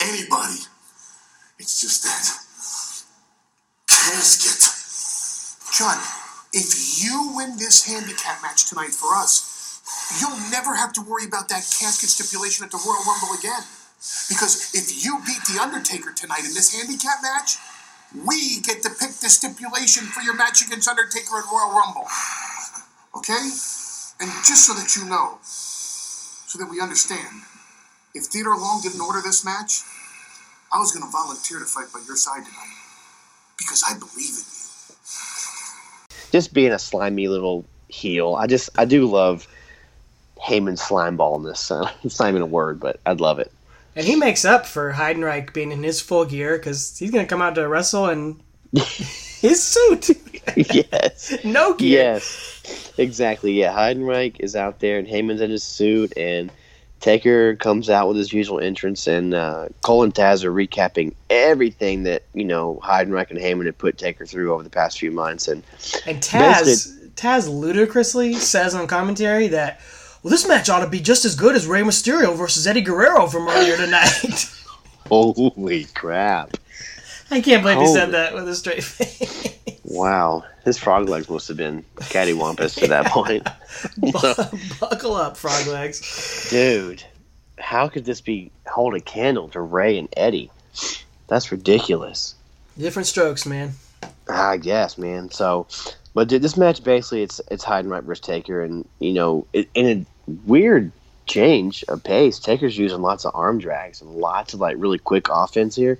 [0.00, 0.58] Anybody.
[1.58, 3.06] It's just that
[3.88, 4.68] casket.
[5.78, 5.96] John,
[6.52, 9.51] if you win this handicap match tonight for us,
[10.20, 13.62] you'll never have to worry about that casket stipulation at the Royal Rumble again.
[14.28, 17.56] Because if you beat The Undertaker tonight in this handicap match,
[18.12, 22.06] we get to pick the stipulation for your match against Undertaker at Royal Rumble.
[23.16, 23.46] Okay?
[24.20, 27.42] And just so that you know, so that we understand,
[28.14, 29.82] if Theodore Long didn't order this match,
[30.72, 32.76] I was going to volunteer to fight by your side tonight.
[33.56, 36.30] Because I believe in you.
[36.32, 38.34] just being a slimy little heel.
[38.34, 39.46] I just I do love
[40.42, 41.70] Heyman's slime ballness.
[41.70, 43.52] Uh, it's not even a word, but I'd love it.
[43.94, 47.28] And he makes up for Heidenreich being in his full gear because he's going to
[47.28, 48.40] come out to wrestle in
[48.72, 50.10] his suit.
[50.56, 51.36] yes.
[51.44, 52.14] no gear.
[52.14, 52.92] Yes.
[52.96, 53.52] Exactly.
[53.52, 53.74] Yeah.
[53.74, 56.50] Heidenreich is out there, and Heyman's in his suit, and
[57.02, 62.04] Taker comes out with his usual entrance, and uh, Cole and Taz are recapping everything
[62.04, 65.48] that you know Heidenreich and Heyman had put Taker through over the past few months,
[65.48, 65.64] and
[66.06, 69.80] And Taz, Taz ludicrously says on commentary that,
[70.22, 73.26] well, this match ought to be just as good as Rey Mysterio versus Eddie Guerrero
[73.26, 74.54] from earlier tonight.
[75.08, 76.56] holy crap!
[77.30, 79.78] I can't believe he said that with a straight face.
[79.84, 83.46] Wow, his frog legs must have been cattywampus to that point.
[84.80, 86.48] Buckle up, frog legs.
[86.50, 87.02] Dude,
[87.58, 90.50] how could this be hold a candle to Rey and Eddie?
[91.26, 92.34] That's ridiculous.
[92.78, 93.72] Different strokes, man.
[94.28, 95.30] I guess, man.
[95.30, 95.66] So,
[96.14, 99.86] but dude, this match basically it's it's Heidenreich versus Taker, and you know, it, in
[99.86, 100.06] a
[100.46, 100.92] weird
[101.26, 105.28] change of pace, Taker's using lots of arm drags and lots of like really quick
[105.30, 105.98] offense here,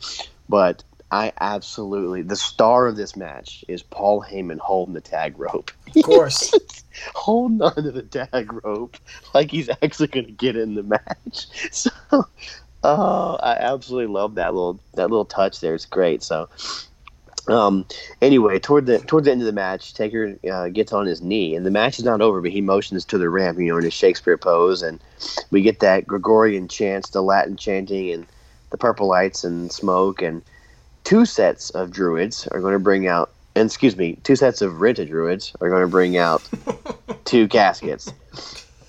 [0.48, 0.82] but.
[1.14, 5.70] I absolutely the star of this match is Paul Heyman holding the tag rope.
[5.94, 6.54] Of course.
[7.14, 8.96] holding onto the tag rope
[9.34, 11.46] like he's actually going to get in the match.
[11.70, 11.90] So,
[12.82, 15.74] oh, I absolutely love that little that little touch there.
[15.74, 16.22] It's great.
[16.22, 16.48] So,
[17.48, 17.86] um,
[18.20, 21.56] anyway, toward the toward the end of the match, Taker uh, gets on his knee,
[21.56, 23.84] and the match is not over, but he motions to the ramp, you know, in
[23.84, 25.02] his Shakespeare pose, and
[25.50, 28.26] we get that Gregorian chants, the Latin chanting, and
[28.70, 30.42] the purple lights and smoke, and
[31.04, 33.30] two sets of druids are going to bring out.
[33.54, 36.48] And excuse me, two sets of rented druids are going to bring out
[37.24, 38.12] two caskets.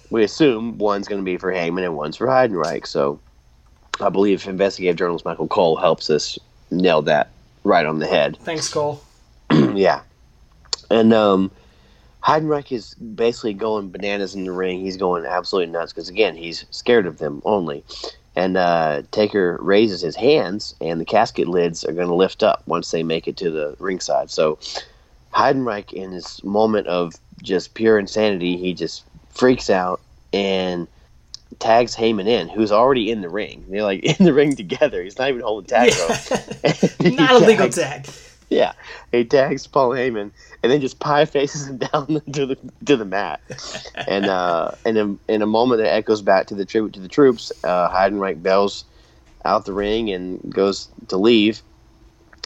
[0.10, 2.88] We assume one's going to be for Heyman and one's for Heidenreich.
[2.88, 3.20] So
[4.00, 6.38] I believe investigative journalist Michael Cole helps us
[6.72, 7.32] nail that
[7.64, 8.38] right on the head.
[8.42, 9.02] Thanks, Cole.
[9.52, 10.02] yeah.
[10.90, 11.52] And um,
[12.24, 14.82] Heidenreich is basically going bananas in the ring.
[14.82, 17.84] He's going absolutely nuts because, again, he's scared of them only.
[18.36, 22.64] And uh, Taker raises his hands, and the casket lids are going to lift up
[22.66, 24.32] once they make it to the ringside.
[24.32, 24.58] So
[25.34, 30.88] Heidenreich, in this moment of just pure insanity, he just freaks out and
[31.60, 33.66] tags Heyman in, who's already in the ring.
[33.70, 35.04] They're like in the ring together.
[35.04, 36.18] He's not even holding tag rope.
[37.00, 38.08] He Not a legal tag.
[38.50, 38.74] yeah,
[39.12, 43.06] he tags Paul Heyman and then just pie faces him down to the to the
[43.06, 43.42] mat.
[44.08, 47.08] And uh, in a in a moment that echoes back to the tribute to the
[47.10, 48.86] troops, uh, Heidenreich bells
[49.46, 51.62] out the ring and goes to leave.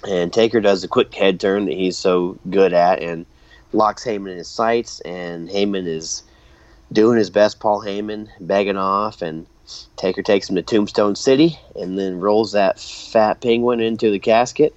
[0.07, 3.25] And Taker does a quick head turn that he's so good at and
[3.73, 4.99] locks Heyman in his sights.
[5.01, 6.23] And Heyman is
[6.91, 9.21] doing his best, Paul Heyman, begging off.
[9.21, 9.45] And
[9.95, 14.73] Taker takes him to Tombstone City and then rolls that fat penguin into the casket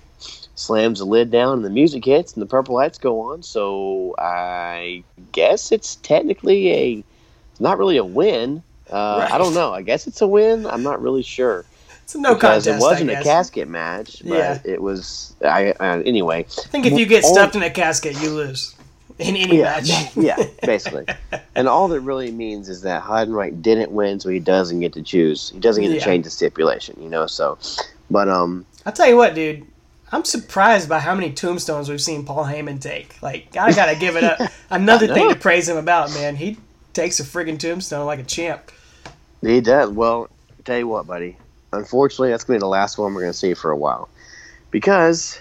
[0.60, 3.42] slams the lid down and the music hits and the purple lights go on.
[3.42, 7.04] So i guess it's technically a
[7.52, 8.62] it's not really a win.
[8.90, 9.72] Uh, i don't know.
[9.72, 10.66] I guess it's a win.
[10.66, 11.64] I'm not really sure.
[12.02, 12.82] It's a no because contest.
[12.84, 14.58] it wasn't I a casket match but Yeah.
[14.64, 16.40] it was i uh, anyway.
[16.40, 18.74] I think if you get stuffed in a casket, you lose
[19.20, 19.90] in any yeah, match.
[20.16, 21.06] yeah, basically.
[21.54, 25.02] And all that really means is that Heidenreich didn't win, so he doesn't get to
[25.02, 25.50] choose.
[25.50, 25.98] He doesn't get Yeah.
[25.98, 27.26] to change the stipulation, you know.
[27.26, 27.58] So,
[28.10, 29.66] but um, I'll tell you what, dude.
[30.12, 33.22] I'm surprised by how many tombstones we've seen Paul Heyman take.
[33.22, 34.40] Like, I gotta give it up.
[34.70, 36.34] Another thing to praise him about, man.
[36.34, 36.56] He
[36.92, 38.72] takes a friggin' tombstone like a champ.
[39.40, 39.90] He does.
[39.90, 40.28] Well,
[40.64, 41.36] tell you what, buddy.
[41.72, 44.08] Unfortunately, that's to be the last one we're to see for a while.
[44.72, 45.40] Because,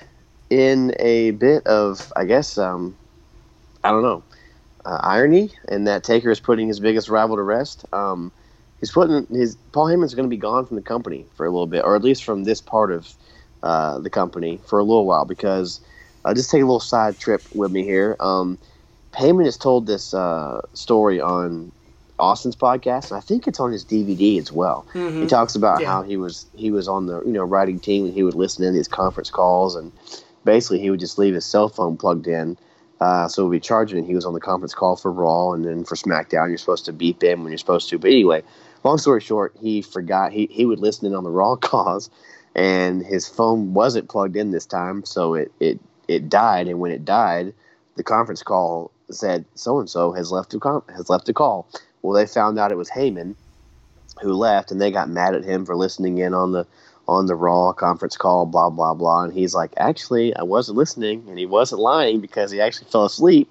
[0.52, 2.96] in a bit of, I guess, um,
[3.84, 4.24] I don't know,
[4.86, 8.32] uh, irony, and that Taker is putting his biggest rival to rest, um,
[8.80, 9.56] he's putting his.
[9.72, 12.04] Paul Heyman's going to be gone from the company for a little bit, or at
[12.04, 13.14] least from this part of
[13.64, 15.26] uh, the company for a little while.
[15.26, 15.80] Because,
[16.26, 18.16] uh, just take a little side trip with me here.
[18.20, 18.58] Um,
[19.14, 21.72] Heyman has told this uh, story on
[22.20, 24.86] Austin's podcast, and I think it's on his DVD as well.
[24.94, 25.22] Mhm.
[25.22, 25.88] He talks about Yeah.
[25.88, 28.64] how he was he was on the you know writing team and he would listen
[28.66, 29.92] in these conference calls and
[30.46, 32.58] basically he would just leave his cell phone plugged in.
[33.00, 35.66] Uh, so we'd be charging and he was on the conference call for Raw and
[35.66, 37.98] then for SmackDown you're supposed to beep in when you're supposed to.
[37.98, 38.44] But anyway,
[38.84, 42.10] long story short, he forgot he, he would listen in on the Raw calls
[42.56, 46.92] and his phone wasn't plugged in this time, so it, it, it died and when
[46.92, 47.54] it died,
[47.96, 51.70] the conference call said so and so has left a con- has left a call.
[52.02, 53.36] Well, they found out it was Heyman
[54.22, 56.66] who left, and they got mad at him for listening in on the
[57.10, 59.24] on the Raw conference call, blah blah blah.
[59.24, 63.06] And he's like, actually, I wasn't listening, and he wasn't lying because he actually fell
[63.06, 63.50] asleep.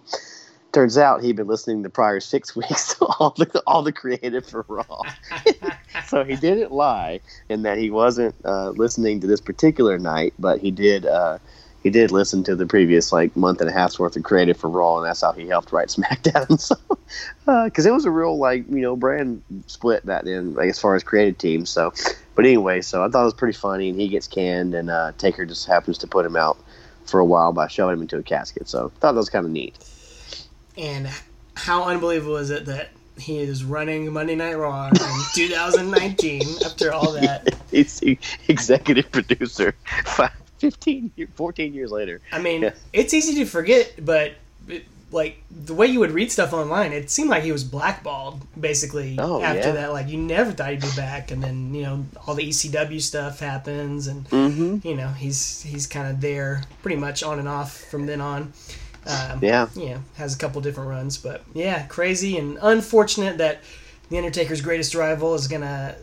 [0.72, 4.46] Turns out he'd been listening the prior six weeks to all the all the creative
[4.46, 5.02] for Raw,
[6.06, 10.60] so he didn't lie in that he wasn't uh, listening to this particular night, but
[10.60, 11.06] he did.
[11.06, 11.38] Uh,
[11.82, 14.68] he did listen to the previous like month and a half's worth of creative for
[14.68, 16.58] Raw, and that's how he helped write SmackDown.
[17.46, 20.78] So, because it was a real like you know brand split back then, like, as
[20.78, 21.70] far as creative teams.
[21.70, 21.94] So,
[22.34, 25.12] But anyway, so I thought it was pretty funny, and he gets canned, and uh,
[25.16, 26.58] Taker just happens to put him out
[27.06, 28.68] for a while by shoving him into a casket.
[28.68, 29.78] So I thought that was kind of neat.
[30.76, 31.08] And
[31.54, 34.94] how unbelievable is it that he is running Monday Night Raw in
[35.34, 37.54] 2019 after all that?
[37.70, 39.74] He's the executive producer.
[40.60, 42.20] Five, 15, 14 years later.
[42.32, 42.70] I mean, Yeah.
[42.92, 44.32] it's easy to forget, but
[44.68, 48.42] it, like the way you would read stuff online, it seemed like he was blackballed
[48.60, 49.72] basically Oh, after yeah.
[49.72, 49.92] that.
[49.92, 53.40] Like you never thought he'd be back, and then you know all the ECW stuff
[53.40, 54.86] happens, and Mm-hmm.
[54.86, 58.52] you know he's he's kind of there pretty much on and off from then on.
[59.06, 59.68] Um, Yeah.
[59.74, 63.62] yeah, has a couple different runs, but yeah, crazy and unfortunate that
[64.10, 65.94] the Undertaker's greatest rival is gonna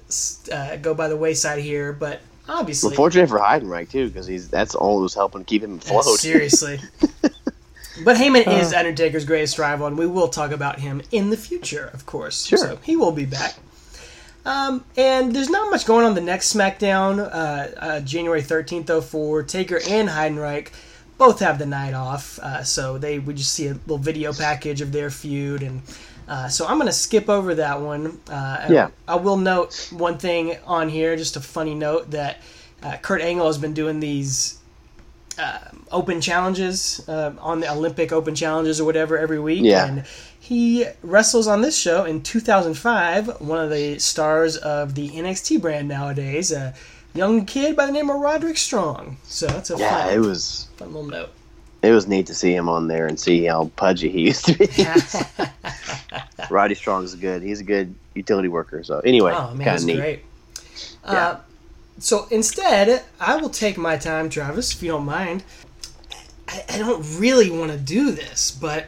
[0.52, 1.94] uh, go by the wayside here.
[1.94, 5.80] But obviously, Well, fortunate for Heidenreich too, because he's that's all who's helping keep him
[5.86, 6.80] Yeah, seriously.
[8.04, 11.90] but Heyman is Undertaker's greatest rival, and we will talk about him in the future,
[11.94, 12.46] of course.
[12.46, 12.58] Sure.
[12.58, 13.56] So he will be back.
[14.46, 19.02] Um, and there's not much going on the next SmackDown, uh, uh, January 13th, though,
[19.02, 20.70] for Taker and Heidenreich.
[21.18, 24.82] Both have the night off, uh, so they we just see a little video package
[24.82, 25.82] of their feud, and
[26.28, 28.20] uh, so I'm going to skip over that one.
[28.30, 28.90] Uh, Yeah.
[29.08, 32.42] I will note one thing on here, just a funny note that
[32.84, 34.58] uh, Kurt Angle has been doing these
[35.92, 39.64] open challenges uh, on the Olympic Open challenges or whatever every week.
[39.64, 39.86] Yeah.
[39.86, 40.04] And
[40.40, 43.42] he wrestles on this show in 2005.
[43.42, 46.74] One of the stars of the NXT brand nowadays, a
[47.14, 49.18] young kid by the name of Roderick Strong.
[49.24, 51.30] So that's a Yeah, fun, it was fun little note.
[51.86, 54.54] It was neat to see him on there and see how pudgy he used to
[54.58, 54.68] be.
[56.50, 57.42] Roddy Strong is good.
[57.42, 58.84] He's a good utility worker.
[58.84, 59.98] So anyway, Oh man, kind that's of neat.
[59.98, 60.20] great.
[61.06, 61.28] Yeah.
[61.28, 61.40] Uh,
[62.00, 65.44] so instead, I will take my time, Travis, if you don't mind.
[66.48, 68.86] I, I don't really want to do this, but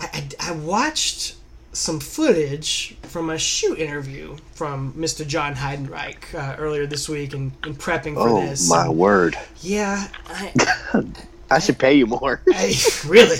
[0.00, 1.36] I, I, I watched
[1.72, 5.26] some footage from a shoot interview from Mr.
[5.26, 8.68] John Heidenreich uh, earlier this week in, in prepping for Oh this.
[8.68, 9.36] my And, word!
[9.60, 10.52] yeah, I,
[11.50, 12.40] I should pay you more.
[12.48, 12.74] I
[13.06, 13.36] really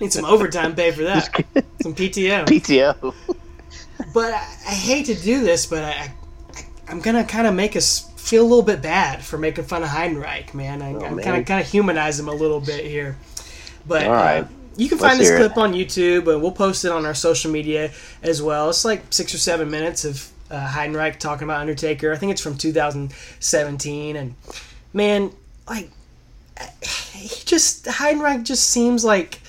[0.00, 1.24] need some overtime pay for that.
[1.82, 2.46] Some PTO.
[2.46, 3.14] PTO.
[4.14, 6.14] But I, I hate to do this, but I, I
[6.88, 9.88] I'm gonna kind of make us feel a little bit bad for making fun of
[9.90, 10.80] Heidenreich, man.
[10.82, 13.16] I, I'm Oh, kind of kind of humanize him a little bit here.
[13.86, 14.44] But All right.
[14.44, 15.40] uh, you can Let's find this hear it.
[15.52, 17.90] clip on YouTube, and we'll post it on our social media
[18.22, 18.70] as well.
[18.70, 22.12] It's like six or seven minutes of uh, Heidenreich talking about Undertaker.
[22.12, 24.34] I think it's from 2017, and
[24.92, 25.30] man,
[25.68, 25.90] like
[27.12, 29.40] he just Heidenreich just seems like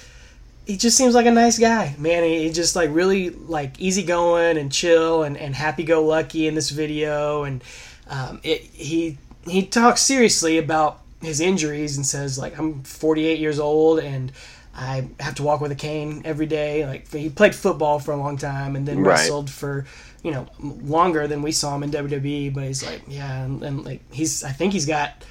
[0.65, 2.23] he just seems like a nice guy, man.
[2.23, 6.55] He, he just like really like easygoing and chill and, and happy go lucky in
[6.55, 7.63] this video, and
[8.07, 13.59] um, it, he he talks seriously about his injuries and says like I'm 48 years
[13.59, 14.31] old and
[14.75, 16.85] I have to walk with a cane every day.
[16.85, 19.11] Like he played football for a long time and then Right.
[19.11, 19.85] wrestled for
[20.23, 22.53] you know longer than we saw him in WWE.
[22.53, 25.23] But he's like yeah, and, and like he's I think he's got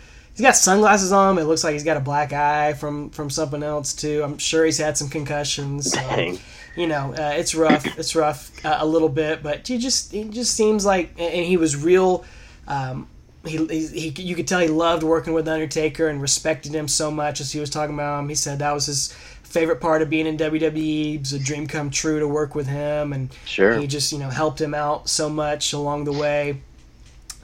[0.43, 1.39] he's got sunglasses on.
[1.39, 4.23] It looks like he's got a black eye from from something else too.
[4.25, 5.93] I'm sure he's had some concussions.
[5.93, 6.37] So,
[6.77, 7.87] you know, uh, it's rough.
[7.97, 11.57] It's rough uh, a little bit, but he just he just seems like, and he
[11.57, 12.25] was real.
[12.67, 13.09] Um,
[13.45, 17.11] he, he, he you could tell he loved working with Undertaker and respected him so
[17.11, 18.29] much as he was talking about him.
[18.29, 19.13] He said that was his
[19.45, 21.15] favorite part of being in WWE.
[21.17, 23.79] It was a dream come true to work with him, and Sure.
[23.79, 26.61] he just you know helped him out so much along the way.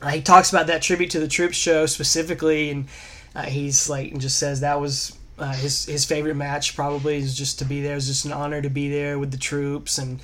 [0.00, 2.86] Uh, he talks about that tribute to the Troops show specifically, and
[3.34, 6.76] uh, he's like and just says that was uh, his his favorite match.
[6.76, 7.92] Probably is just to be there.
[7.92, 10.20] It was just an honor to be there with the troops, and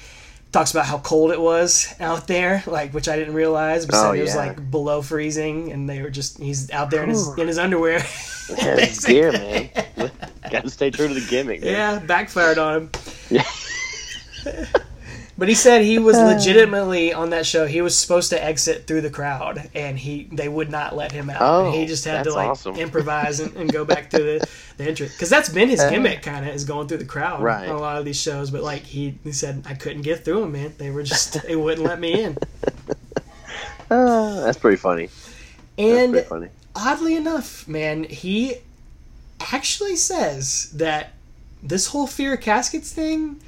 [0.52, 3.84] talks about how cold it was out there, like which I didn't realize.
[3.86, 7.02] But Oh, said it was like below freezing, and they were just he's out there
[7.02, 8.04] in his in his underwear.
[8.50, 9.70] Yeah, it's gear, man.
[10.50, 11.62] Got to stay true to the gimmick.
[11.62, 11.72] Man.
[11.72, 12.90] Yeah, backfired on
[13.30, 13.40] him.
[15.36, 15.38] Yeah.
[15.38, 17.66] but he said he was legitimately on that show.
[17.66, 21.28] He was supposed to exit through the crowd, and he they would not let him
[21.30, 21.38] out.
[21.40, 22.76] Oh, and he just had to like awesome.
[22.76, 26.48] improvise and, and go back to the the entrance because that's been his gimmick, kind
[26.48, 27.68] of is going through the crowd Right.
[27.68, 28.50] on a lot of these shows.
[28.50, 30.72] But like he, he said, I couldn't get through them, man.
[30.78, 32.36] They were just they wouldn't let me in.
[33.90, 35.06] Uh, that's pretty funny.
[35.06, 35.18] That's
[35.78, 36.48] And pretty funny.
[36.74, 38.56] oddly enough, man, he
[39.52, 41.12] actually says that
[41.62, 43.40] this whole fear of caskets thing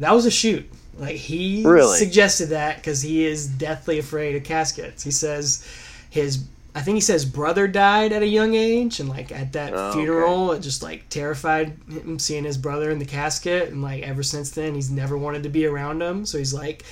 [0.00, 0.68] that was a shoot.
[1.02, 1.98] Like he Really?
[1.98, 5.02] suggested that because he is deathly afraid of caskets.
[5.02, 5.66] He says
[6.10, 6.44] his,
[6.74, 9.88] I think he says brother died at a young age, and like at that Oh,
[9.90, 9.98] okay.
[9.98, 14.22] funeral, it just like terrified him seeing his brother in the casket, and like ever
[14.22, 16.24] since then, he's never wanted to be around him.
[16.24, 16.84] So he's like,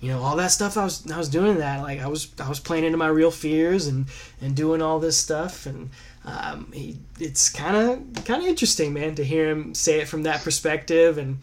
[0.00, 2.48] you know, all that stuff I was I was doing that like I was I
[2.48, 4.06] was playing into my real fears and
[4.40, 5.90] and doing all this stuff and.
[6.24, 10.24] Um, he, it's kind of kind of interesting, man, to hear him say it from
[10.24, 11.16] that perspective.
[11.16, 11.38] And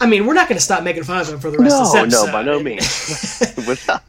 [0.00, 1.92] I mean, we're not going to stop making fun of him for the rest of
[1.92, 2.26] the No, episode.
[2.26, 3.42] no, by no means.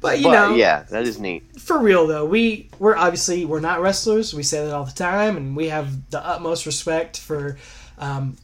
[0.00, 1.42] But you but know, yeah, that is neat.
[1.60, 4.32] for real though, we we're obviously we're not wrestlers.
[4.32, 7.58] We say that all the time, and we have the utmost respect for
[7.98, 8.36] um,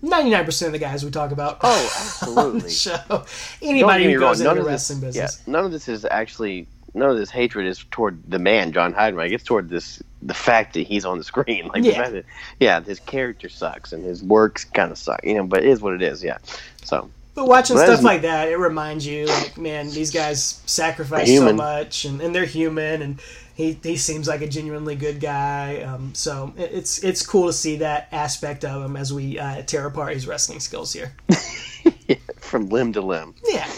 [0.00, 1.58] ninety nine percent of the guys we talk about.
[1.62, 2.70] Oh, absolutely.
[2.70, 3.24] show.
[3.60, 5.42] Anybody who wrong, goes into the wrestling this, business.
[5.46, 8.92] Yeah, none of this is actually none of this hatred is toward the man John
[8.94, 9.32] Heidenreich.
[9.32, 11.68] It's toward this the fact that he's on the screen.
[11.74, 12.08] Like Yeah.
[12.10, 12.24] that,
[12.60, 15.20] yeah, his character sucks and his works kind of suck.
[15.24, 16.22] You know, but it is what it is.
[16.22, 16.38] Yeah.
[16.84, 21.28] So But watching Well, stuff like that, it reminds you, like, man, these guys sacrifice
[21.34, 23.20] so much, and, and they're human, and
[23.54, 25.80] he, he seems like a genuinely good guy.
[25.82, 29.62] Um, so it- it's it's cool to see that aspect of him as we uh,
[29.62, 31.12] tear apart his wrestling skills here.
[32.38, 33.34] from limb to limb.
[33.50, 33.68] Yeah.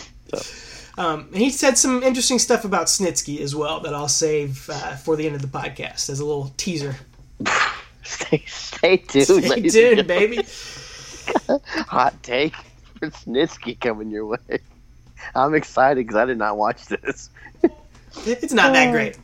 [0.96, 5.16] Um, he said some interesting stuff about Snitsky as well that I'll save uh, for
[5.16, 6.96] the end of the podcast as a little teaser.
[8.04, 9.44] Stay, stay tuned.
[9.44, 10.36] Stay tuned, baby.
[11.88, 12.54] Hot take
[12.98, 14.58] for Snitsky coming your way.
[15.34, 17.30] I'm excited because I did not watch this.
[18.26, 19.18] It's not that great.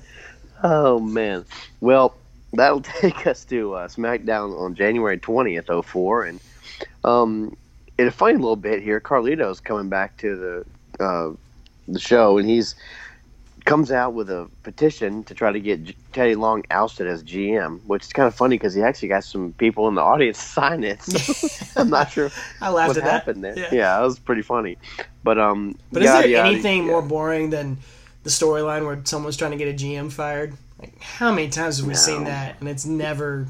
[0.62, 1.44] Oh man.
[1.80, 2.14] Well,
[2.52, 6.24] that'll take us to uh, SmackDown on January twentieth, 04.
[6.24, 6.40] and
[7.04, 7.56] um,
[8.00, 10.64] in a funny little bit here, Carlito's coming back to
[10.98, 11.32] the uh,
[11.88, 12.74] the show, and he's
[13.66, 17.78] comes out with a petition to try to get J- Teddy Long ousted as GM,
[17.84, 20.82] which is kind of funny because he actually got some people in the audience sign
[20.82, 21.02] it.
[21.02, 22.30] So I'm not sure
[22.62, 23.10] I laughed what at that.
[23.12, 23.56] happened there.
[23.58, 23.68] Yeah.
[23.70, 23.98] Yeah.
[23.98, 24.78] that was pretty funny.
[25.22, 26.90] But um, But is yada, there yada, anything yeah.
[26.90, 27.76] more boring than
[28.22, 30.54] the storyline where someone's trying to get a GM fired?
[30.80, 31.98] Like, how many times have we No.
[31.98, 32.56] seen that?
[32.60, 33.46] And it's never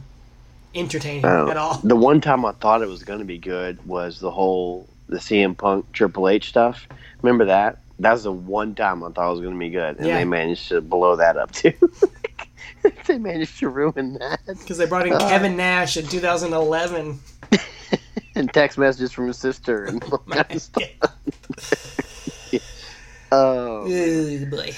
[0.74, 1.78] entertaining Oh, at all.
[1.84, 5.18] The one time I thought it was going to be good was the whole the
[5.18, 6.86] CM Punk Triple H stuff.
[7.22, 7.78] Remember that?
[7.98, 10.18] That was the one time I thought it was going to be good, and Yeah.
[10.18, 11.72] they managed to blow that up too.
[13.06, 14.40] they managed to ruin that.
[14.46, 15.18] Because they brought in Uh.
[15.28, 17.18] Kevin Nash in 2011.
[18.36, 20.84] And text messages from his sister and all My that stuff.
[23.32, 23.84] Oh.
[23.84, 24.74] Ugh, boy.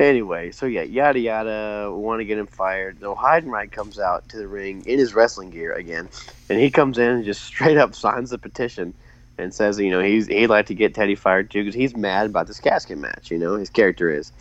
[0.00, 1.90] Anyway, so yeah, yada yada.
[1.92, 3.00] We want to get him fired.
[3.00, 6.08] So Heidenreich comes out to the ring in his wrestling gear again,
[6.48, 8.94] and he comes in and just straight up signs the petition
[9.38, 12.26] and says, you know, he's he'd like to get Teddy fired too because he's mad
[12.26, 13.30] about this casket match.
[13.30, 14.32] You know, his character is.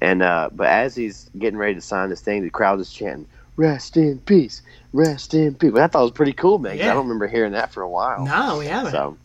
[0.00, 3.26] And uh, but as he's getting ready to sign this thing, the crowd is chanting,
[3.56, 4.60] "Rest in peace,
[4.92, 6.76] rest in peace." But I thought it was pretty cool, man.
[6.76, 6.90] Yeah.
[6.90, 8.24] I don't remember hearing that for a while.
[8.24, 8.90] No, we haven't.
[8.90, 9.16] So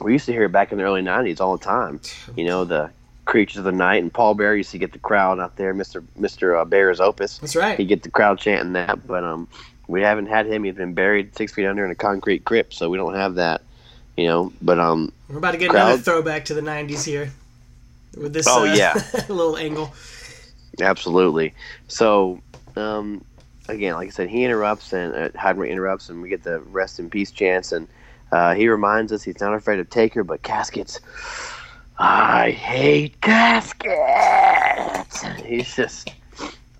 [0.00, 2.00] we used to hear it back in the early '90s all the time.
[2.36, 2.90] You know, the
[3.24, 5.72] creatures of the night, and Paul Bearer used to get the crowd out there.
[5.74, 7.78] Mister Mister uh, Bear's Opus, That's right.
[7.78, 9.06] he get the crowd chanting that.
[9.06, 9.48] But um,
[9.88, 10.64] we haven't had him.
[10.64, 13.62] He's been buried six feet under in a concrete crypt, so we don't have that.
[14.16, 17.32] You know, but um, We're about to get another throwback to the 90s here
[18.16, 18.94] with this Oh, uh, yeah.
[19.28, 19.92] little angle.
[20.80, 21.52] absolutely.
[21.88, 22.40] So
[22.76, 23.24] um,
[23.68, 27.00] again, like I said, he interrupts and uh, Heidenreich interrupts, and we get the rest
[27.00, 27.88] in peace chance, and
[28.30, 31.00] uh, he reminds us he's not afraid of Taker, but caskets.
[31.98, 35.22] I hate caskets.
[35.44, 36.12] He's just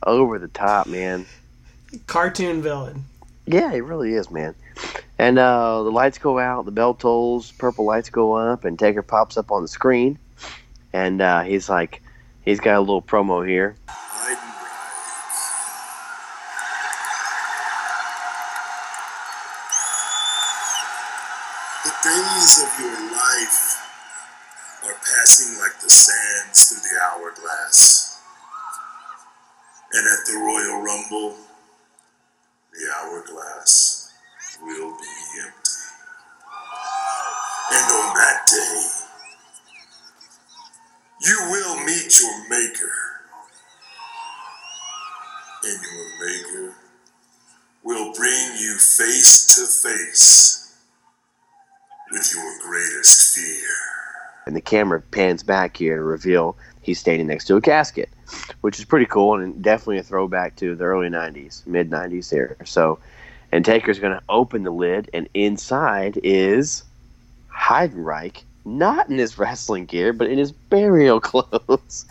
[0.04, 1.26] over the top, man.
[2.06, 3.04] Cartoon villain.
[3.46, 4.54] Yeah, he really is, man.
[5.18, 9.02] And uh, the lights go out, the bell tolls, purple lights go up, and Taker
[9.02, 10.18] pops up on the screen,
[10.92, 12.02] and uh, he's like,
[12.44, 13.76] he's got a little promo here.
[31.10, 31.34] Rumble,
[32.72, 34.10] the hourglass
[34.62, 35.70] will be empty.
[37.72, 38.86] And on that day,
[41.20, 42.92] you will meet your Maker.
[45.64, 46.74] And your Maker
[47.82, 50.74] will bring you face to face
[52.12, 53.68] with your greatest fear.
[54.46, 58.08] and the camera pans back here to reveal he's standing next to a casket,
[58.60, 62.56] which is pretty cool and definitely a throwback to the early 90s, mid 90s here.
[62.64, 62.98] So,
[63.52, 66.82] and Taker's going to open the lid, and inside is
[67.52, 72.06] Heidenreich, not in his wrestling gear, but in his burial clothes.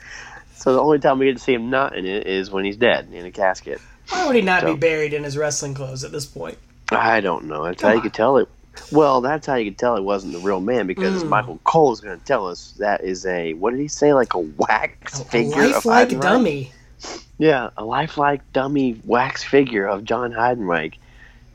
[0.55, 2.77] So the only time we get to see him not in it is when he's
[2.77, 3.81] dead in a casket.
[4.09, 6.57] Why would he not be buried in his wrestling clothes at this point?
[6.91, 7.65] I don't know.
[7.65, 8.03] That's Come how you on.
[8.03, 8.47] could tell it.
[8.91, 11.29] Well, that's how you could tell it wasn't the real man because Mm.
[11.29, 14.33] Michael Cole is going to tell us that is a what did he say like
[14.33, 16.71] a wax A, a figure of lifelike dummy.
[17.37, 20.95] Yeah, a lifelike dummy wax figure of John Heidenreich.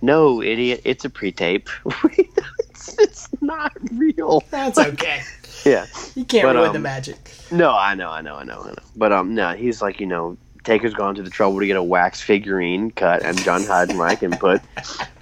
[0.01, 1.69] No, idiot, it's a pre-tape.
[2.17, 4.45] it's, it's not real.
[4.51, 5.23] That's okay.
[5.65, 5.87] Yeah.
[6.15, 7.33] You can't But, ruin the um, magic.
[7.51, 8.75] No, I know, I know, I know, I know.
[8.97, 11.83] But um, no, he's like you know Taker's gone to the trouble to get a
[11.83, 14.61] wax figurine cut and John Heidenreich and put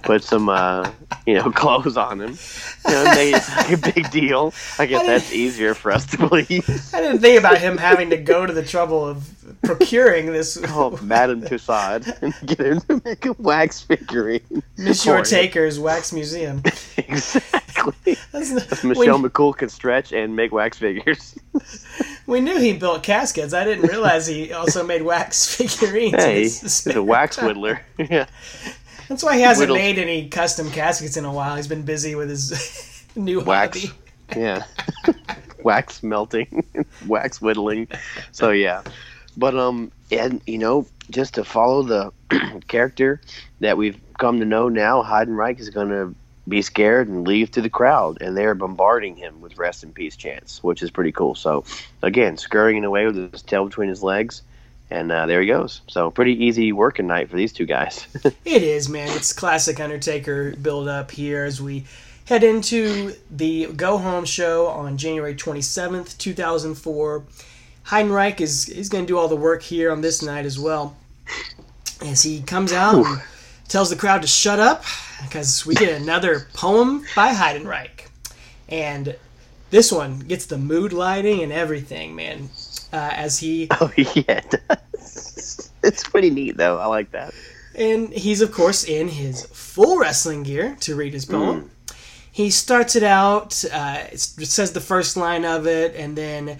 [0.03, 0.89] put some uh,
[1.25, 2.37] you know clothes on him.
[2.87, 4.53] You know, made it like a big deal.
[4.79, 6.69] I guess that's easier for us to believe.
[6.93, 9.29] I didn't think about him having to go to the trouble of
[9.63, 10.57] procuring this.
[10.69, 14.63] Oh, Madame Tussauds and get him to make a wax figurine.
[14.77, 15.23] Monsieur.
[15.23, 16.61] Taker's Wax Museum.
[16.97, 18.17] exactly.
[18.31, 21.37] That's the- Michelle we, McCool can stretch and make wax figures.
[22.27, 23.53] We knew he built caskets.
[23.53, 26.15] I didn't realize he also made wax figurines.
[26.15, 27.79] hey, he's a wax whittler.
[27.97, 28.27] yeah.
[29.07, 31.55] That's why he hasn't made any custom caskets in a while.
[31.55, 33.81] He's been busy with his new Wax.
[33.83, 33.93] hobby.
[34.35, 34.65] Yeah.
[35.63, 36.65] wax melting,
[37.07, 37.87] wax whittling.
[38.33, 38.83] So yeah.
[39.37, 42.11] But um and you know, just to follow the
[42.67, 43.21] character
[43.61, 46.13] that we've come to know now, Heidenreich is gonna
[46.47, 50.15] be scared and leave to the crowd and they're bombarding him with rest in peace
[50.15, 51.35] chants, which is pretty cool.
[51.35, 51.65] So
[52.01, 54.41] again, scurrying away with his tail between his legs.
[54.89, 55.81] And uh, there he goes.
[55.87, 58.07] So pretty easy working night for these two guys.
[58.45, 59.09] It is, man.
[59.09, 61.83] It's classic Undertaker build up here as we
[62.25, 67.23] head into the Go Home show on January 27th, 2004.
[67.87, 70.95] Heidenreich is, is going to do all the work here on this night as well.
[72.01, 73.21] As he comes out and
[73.67, 74.83] tells the crowd to shut up
[75.23, 78.07] because we get another poem by Heidenreich.
[78.69, 79.15] And
[79.69, 82.49] this one gets the mood lighting and everything, man.
[82.93, 84.23] Uh, as he oh yeah.
[84.27, 85.71] it does.
[85.83, 86.77] It's pretty neat though.
[86.77, 87.33] I like that.
[87.75, 91.69] And he's, of course, in his full wrestling gear to read his poem.
[92.31, 96.57] He starts it out, uh, it says the first line of it, and then.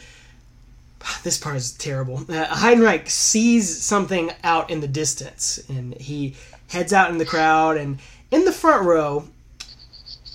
[1.24, 2.18] This part is terrible.
[2.18, 6.36] Uh, Heidenreich sees something out in the distance, and he
[6.68, 8.00] heads out in the crowd, and
[8.32, 9.28] in the front row,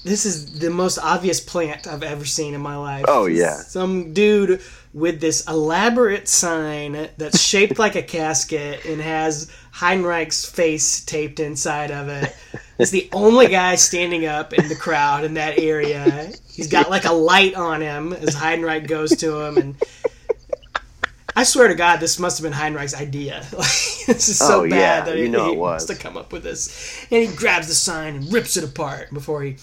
[0.04, 3.04] this is the most obvious plant I've ever seen in my life.
[3.06, 3.56] Oh, yeah.
[3.58, 4.60] Some dude
[4.92, 11.90] with this elaborate sign that's shaped like a casket and has Heidenreich's face taped inside
[11.90, 12.34] of it.
[12.78, 16.32] It's the only guy standing up in the crowd in that area.
[16.50, 19.76] He's got like a light on him as Heidenreich goes to him and
[21.34, 23.46] I swear to God, this must have been Heidenreich's idea.
[23.52, 23.68] Like,
[24.06, 26.16] this is so Oh, bad yeah, that you he, know he it wants to come
[26.16, 27.06] up with this.
[27.10, 29.56] And he grabs the sign and rips it apart before he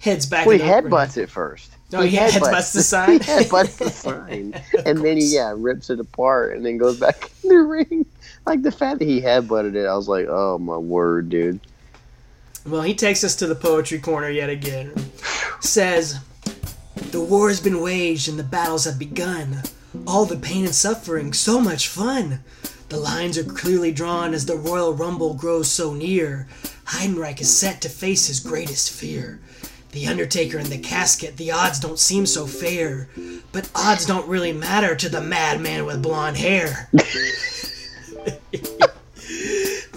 [0.00, 0.46] heads back.
[0.46, 0.82] Well, he in the ring.
[0.90, 1.72] headbutts it first.
[1.92, 3.12] No, he headbutts the sign?
[3.12, 4.54] he headbutts the sign,
[4.86, 8.06] and then he yeah rips it apart, and then goes back in the ring.
[8.46, 11.60] Like the fact that he headbutted it, I was like, oh my word, dude.
[12.66, 14.92] Well, he takes us to the poetry corner yet again.
[15.60, 16.18] Says,
[17.10, 19.62] The war has been waged and the battles have begun.
[20.06, 22.40] All the pain and suffering, so much fun.
[22.88, 26.46] The lines are clearly drawn as the Royal Rumble grows so near.
[26.86, 29.40] Heidenreich is set to face his greatest fear.
[29.92, 33.08] The Undertaker in the casket, the odds don't seem so fair.
[33.52, 36.90] But odds don't really matter to the madman with blonde hair.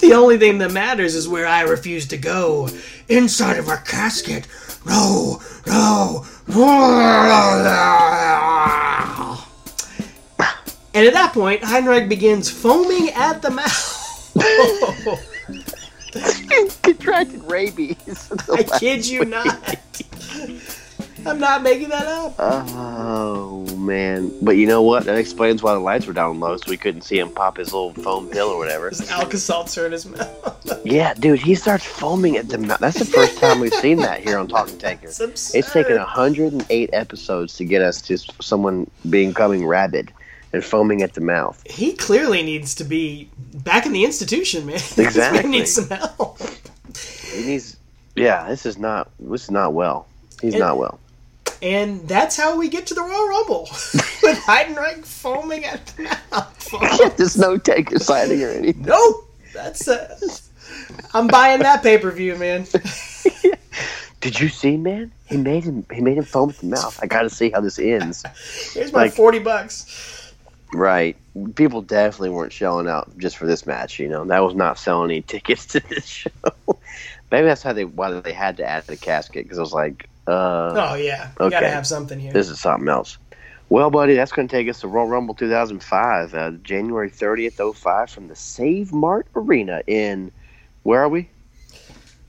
[0.05, 2.69] The only thing that matters is where I refuse to go.
[3.07, 4.45] Inside of a casket.
[4.85, 8.51] No, no, no.
[10.95, 14.31] And at that point, Heidenreich begins foaming at the mouth.
[16.83, 18.31] Contracted rabies.
[18.49, 19.75] I kid you not.
[21.25, 22.35] I'm not making that up.
[22.39, 24.31] Oh man!
[24.41, 25.03] But you know what?
[25.03, 27.73] That explains why the lights were down low, so we couldn't see him pop his
[27.73, 28.87] little foam pill or whatever.
[28.87, 30.81] His Alka Seltzer in his mouth.
[30.85, 32.79] Yeah, dude, he starts foaming at the mouth.
[32.79, 35.09] That's the first time we've seen that here on Talking Taker.
[35.09, 40.13] It's taken 108 episodes to get us to someone becoming rabid
[40.55, 41.61] and foaming at the mouth.
[41.69, 44.75] He clearly needs to be back in the institution, man.
[44.97, 45.49] Exactly.
[45.49, 46.39] needs some help.
[47.31, 47.77] He needs.
[48.15, 49.09] Yeah, this is not.
[49.19, 50.07] This is not well.
[50.41, 50.99] He's And- not well.
[51.61, 53.61] And that's how we get to the Royal Rumble
[54.23, 57.15] with Heidenreich foaming at the mouth.
[57.17, 58.83] There's no Taker sighting or anything.
[58.83, 60.17] nope, that's uh,
[61.13, 62.65] I'm buying that pay per view, man.
[64.21, 65.11] Did you see, man?
[65.27, 65.85] He made him.
[65.93, 66.99] He made him foam at the mouth.
[67.01, 68.23] I got to see how this ends.
[68.73, 70.14] Here's my Like- forty bucks.
[70.75, 71.15] Right.
[71.55, 73.99] People definitely weren't shelling out just for this match.
[73.99, 76.29] You know, that was not selling any tickets to this show.
[77.31, 80.09] Maybe that's how they why they had to add the casket because I was like,
[80.27, 82.31] uh, Oh yeah, you gotta have something here.
[82.33, 83.17] this is something else.
[83.69, 88.11] Well, buddy, that's going to take us to Royal Rumble 2005, uh, January 30th, 05,
[88.11, 90.31] from the Save Mart Arena in
[90.83, 91.29] where are we?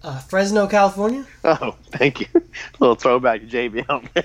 [0.02, 1.26] Uh, Fresno, California.
[1.44, 2.26] Oh, thank you.
[2.34, 2.40] A
[2.80, 4.24] little throwback to JB out there.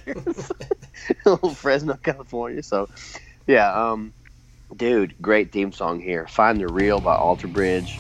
[1.26, 2.64] A little Fresno, California.
[2.64, 2.88] So,
[3.48, 4.14] yeah, um,
[4.76, 6.28] dude, great theme song here.
[6.28, 8.00] Find the Real by Alter Bridge.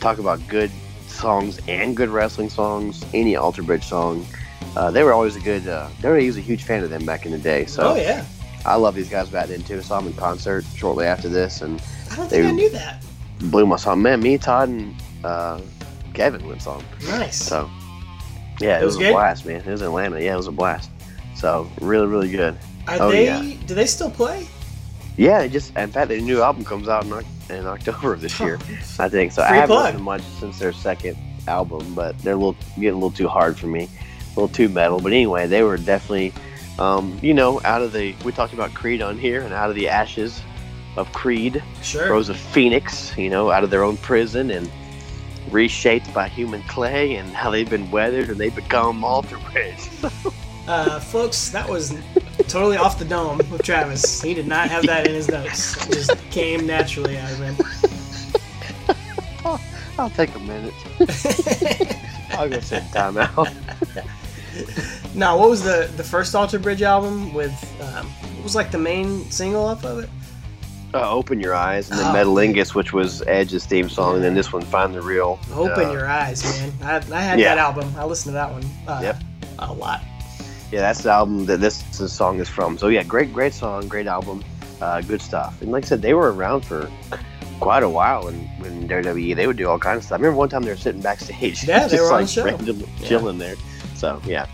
[0.00, 0.70] Talk about good
[1.06, 3.04] songs and good wrestling songs.
[3.14, 4.26] Any Alter Bridge song.
[4.76, 5.66] Uh, they were always a good.
[5.66, 7.66] Uh, they were always a huge fan of them back in the day.
[7.66, 8.24] So oh yeah,
[8.64, 9.80] I love these guys back then too.
[9.82, 13.04] Saw them in concert shortly after this, and I don't think I knew that.
[13.38, 14.02] blew my song.
[14.02, 15.60] Man, me, Todd, and uh,
[16.12, 16.82] Kevin went song.
[17.06, 17.36] Nice.
[17.36, 17.70] So
[18.60, 19.60] yeah, it, It was, was a blast, man.
[19.60, 20.20] It was in Atlanta.
[20.20, 20.90] Yeah, it was a blast.
[21.36, 22.56] So really, really good.
[22.86, 23.26] Are oh, they?
[23.26, 23.56] yeah.
[23.66, 24.46] Do they still play?
[25.16, 27.12] Yeah, it just in fact, their new album comes out in,
[27.56, 28.56] in October of this year.
[28.98, 29.42] I think so.
[29.42, 29.84] Free I haven't plug.
[29.86, 33.58] listened much since their second album, but they're a little getting a little too hard
[33.58, 35.00] for me, a little too metal.
[35.00, 36.32] But anyway, they were definitely,
[36.78, 38.14] um, you know, out of the.
[38.24, 40.42] We talked about Creed on here, and out of the ashes
[40.96, 42.10] of Creed Sure.
[42.10, 43.16] rose a phoenix.
[43.16, 44.68] You know, out of their own prison and
[45.50, 49.88] reshaped by human clay, and how they've been weathered and they've become alter bridge.
[50.66, 51.94] Uh, folks, that was
[52.48, 54.20] totally off the dome with Travis.
[54.22, 55.76] He did not have that in his notes.
[55.88, 57.56] It just came naturally out of him.
[59.98, 60.74] I'll take a minute.
[62.32, 63.54] I'll go sit timeout.
[65.16, 67.52] Now, what was the the first Alter Bridge album with?
[67.80, 70.10] Um, what was like the main single off of it?
[70.92, 72.14] Uh, Open Your Eyes, and then Oh.
[72.14, 75.38] Metalingus, which was Edge's theme song, and then this one, Find the Real.
[75.54, 76.72] Open Uh, your eyes, man.
[76.82, 77.54] I, I had Yeah.
[77.56, 77.92] that album.
[77.98, 78.64] I listened to that one.
[78.86, 79.22] Uh, Yep.
[79.60, 80.02] A lot.
[80.74, 82.76] Yeah, that's the album that this, this song is from.
[82.78, 84.42] So yeah, great, great song, great album,
[84.82, 85.62] uh, good stuff.
[85.62, 86.90] And like I said, they were around for
[87.60, 89.36] quite a while in, in WWE.
[89.36, 90.16] They would do all kinds of stuff.
[90.16, 92.44] I remember one time they were sitting backstage, Yeah, they were on like the show.
[92.44, 93.06] randomly Yeah.
[93.08, 93.54] chilling there.
[93.94, 94.46] So yeah,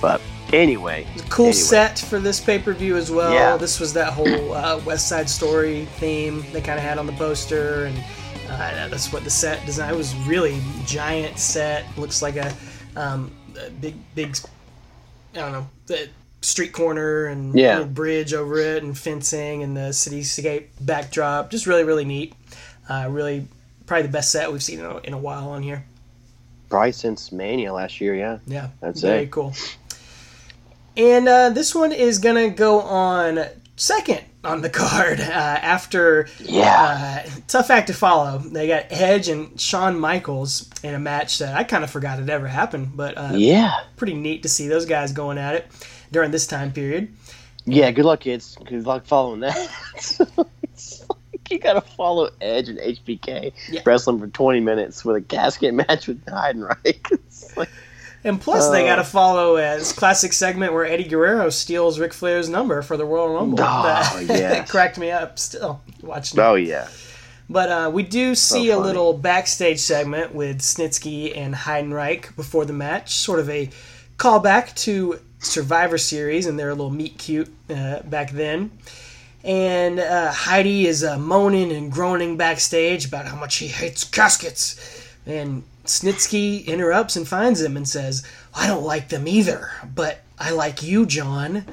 [0.00, 0.20] but
[0.52, 1.60] anyway, It was a cool Anyway.
[1.60, 3.32] set for this pay per view as well.
[3.32, 3.56] Yeah.
[3.56, 7.12] This was that whole uh, West Side Story theme they kind of had on the
[7.12, 7.96] poster, and
[8.50, 10.12] uh, that's what the set design it was.
[10.26, 11.84] Really giant set.
[11.96, 12.52] Looks like a,
[12.96, 13.30] um,
[13.64, 14.36] a big, big.
[15.34, 16.08] I don't know the
[16.42, 17.82] street corner and Yeah.
[17.82, 21.50] bridge over it, and fencing and the cityscape backdrop.
[21.50, 22.34] Just really, really neat.
[22.88, 23.46] Uh, really,
[23.86, 25.84] probably the best set we've seen in a, in a while on here.
[26.70, 28.14] probably since Mania last year.
[28.14, 29.30] Yeah, Yeah, That's very it.
[29.30, 29.54] cool.
[30.96, 33.40] And uh, this one is gonna go on
[33.76, 37.24] second on the card uh, after yeah.
[37.26, 38.38] uh, tough act to follow.
[38.38, 42.28] They got Edge and Shawn Michaels in a match that I kind of forgot it
[42.28, 43.80] ever happened, but uh, yeah.
[43.96, 45.66] pretty neat to see those guys going at it
[46.12, 47.12] during this time period.
[47.64, 48.56] Yeah, good luck, kids.
[48.64, 49.56] Good luck following that.
[50.26, 50.48] Like
[51.50, 53.82] you gotta follow Edge and HBK Yeah.
[53.84, 57.10] wrestling for 20 minutes with a casket match with Heidenreich.
[57.28, 57.68] It's like,
[58.28, 58.86] And plus, they Oh.
[58.86, 62.96] got to follow uh, this classic segment where Eddie Guerrero steals Ric Flair's number for
[62.96, 63.58] the Royal Rumble.
[63.60, 63.64] Oh,
[64.20, 64.24] yeah.
[64.26, 64.70] that yes.
[64.70, 66.38] cracked me up still watching.
[66.38, 66.42] it.
[66.42, 66.88] oh yeah,
[67.48, 72.72] But uh, we do see a little backstage segment with Snitsky and Heidenreich before the
[72.72, 73.70] match, sort of a
[74.18, 78.70] callback to Survivor Series and their little meet cute uh, back then.
[79.44, 84.76] And uh, Heidi is uh, moaning and groaning backstage about how much he hates caskets.
[85.24, 90.50] And Snitsky interrupts and finds him and says, I don't like them either, but I
[90.52, 91.64] like you, John.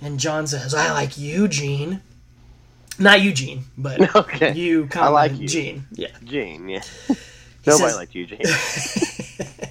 [0.00, 2.00] And John says, I like you, Gene.
[2.98, 4.52] Not Eugene, but Okay.
[4.52, 5.48] you, comma, I like you.
[5.48, 5.84] Gene.
[5.92, 6.08] Yeah.
[6.24, 6.68] Gene.
[6.68, 6.82] Yeah,
[7.66, 8.40] nobody says- liked you, Gene.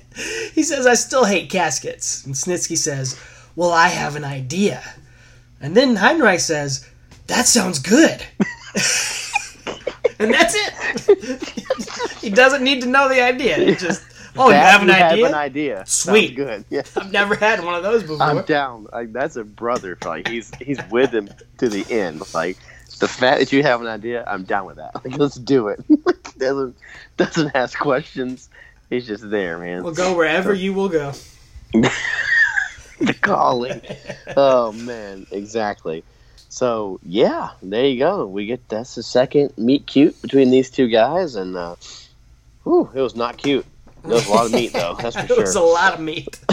[0.53, 2.25] He says, I still hate caskets.
[2.25, 3.17] And Snitsky says,
[3.55, 4.83] Well, I have an idea.
[5.61, 6.87] And then Heidenreich says,
[7.27, 8.21] That sounds good.
[10.19, 11.53] and that's it.
[12.21, 13.57] He doesn't need to know the idea.
[13.57, 14.03] It just,
[14.37, 15.25] Oh, you have an you idea?
[15.25, 15.83] Have an idea.
[15.85, 16.27] Sweet.
[16.27, 16.65] Sounds good.
[16.69, 16.83] Yeah.
[16.95, 18.21] I've never had one of those before.
[18.21, 18.87] I'm down.
[18.91, 19.97] Like that's a brother.
[20.05, 22.21] Like he's he's with him to the end.
[22.33, 22.57] Like
[22.99, 24.91] the fact that you have an idea, I'm down with that.
[25.03, 25.83] Like let's do it.
[26.37, 26.77] doesn't
[27.17, 28.49] doesn't ask questions.
[28.89, 29.83] He's just there, man.
[29.83, 31.11] We'll go wherever you will go.
[31.73, 33.81] the calling.
[34.37, 36.03] oh man, exactly.
[36.47, 38.25] So yeah, there you go.
[38.27, 41.75] We get that's the second meet cute between these two guys, and uh,
[42.63, 43.65] whew, it was not cute.
[44.03, 44.95] There was a lot of meat though.
[44.99, 46.39] That's for it was a lot of meat.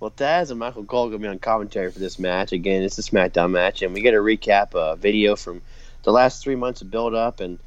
[0.00, 2.52] well, Taz and Michael Cole gonna be on commentary for this match.
[2.52, 5.62] Again, it's a SmackDown match, and we get a recap uh, video from
[6.02, 7.58] the last three months of build up, and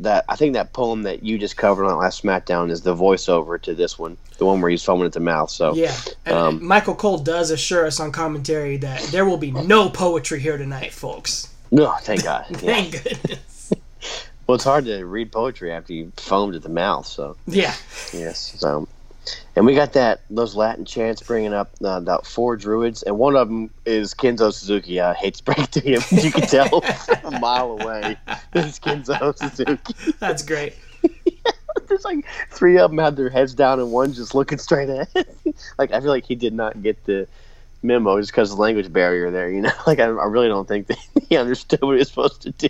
[0.00, 3.60] that I think that poem that you just covered on last SmackDown is the voiceover
[3.62, 5.50] to this one, the one where he's foaming at the mouth.
[5.50, 5.96] So Yeah.
[6.24, 10.38] And Um, Michael Cole does assure us on commentary that there will be no poetry
[10.38, 11.48] here tonight, folks.
[11.72, 12.46] no, thank God.
[12.52, 13.72] Thank goodness.
[14.48, 17.06] Well, it's hard to read poetry after you foamed at the mouth.
[17.06, 17.74] So Yeah.
[18.14, 18.88] yes, so
[19.54, 23.36] and we got that those Latin chants bringing up uh, about four druids, and one
[23.36, 25.02] of them is Kenzo Suzuki.
[25.02, 26.82] I hate to break it to you, but you can tell
[27.24, 28.16] a mile away
[28.54, 29.94] it's Kenzo Suzuki.
[30.18, 30.74] That's great.
[31.88, 35.26] There's like three of them had their heads down, and one just looking straight ahead.
[35.78, 37.28] like I feel like he did not get the
[37.82, 39.50] memo just because of the language barrier there.
[39.50, 40.96] You know, like I, I really don't think that
[41.28, 42.68] he understood what he was supposed to do.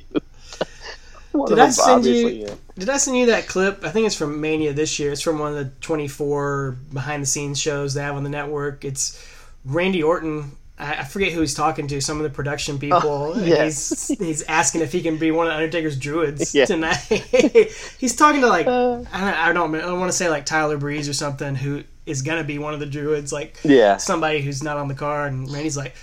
[1.33, 2.55] One Did I send you- yeah.
[2.79, 3.85] Did I send you that clip?
[3.85, 5.13] I think it's from Mania this year.
[5.13, 8.85] It's from one of the 24 behind the scenes shows they have on the network.
[8.85, 9.23] It's
[9.65, 12.01] Randy Orton I I forget who he's talking to.
[12.01, 13.33] Some of the production people.
[13.35, 14.09] and yes.
[14.09, 16.67] He's he's asking if he can be one of Undertaker's druids Yeah.
[16.67, 16.97] tonight.
[17.99, 19.03] he's talking to like Uh.
[19.13, 21.83] I don't I don't, I don't want to say like Tyler Breeze or something who
[22.07, 23.33] is gonna be one of the druids.
[23.33, 23.97] Like Yeah.
[23.97, 25.33] somebody who's not on the card.
[25.33, 25.95] And Randy's like,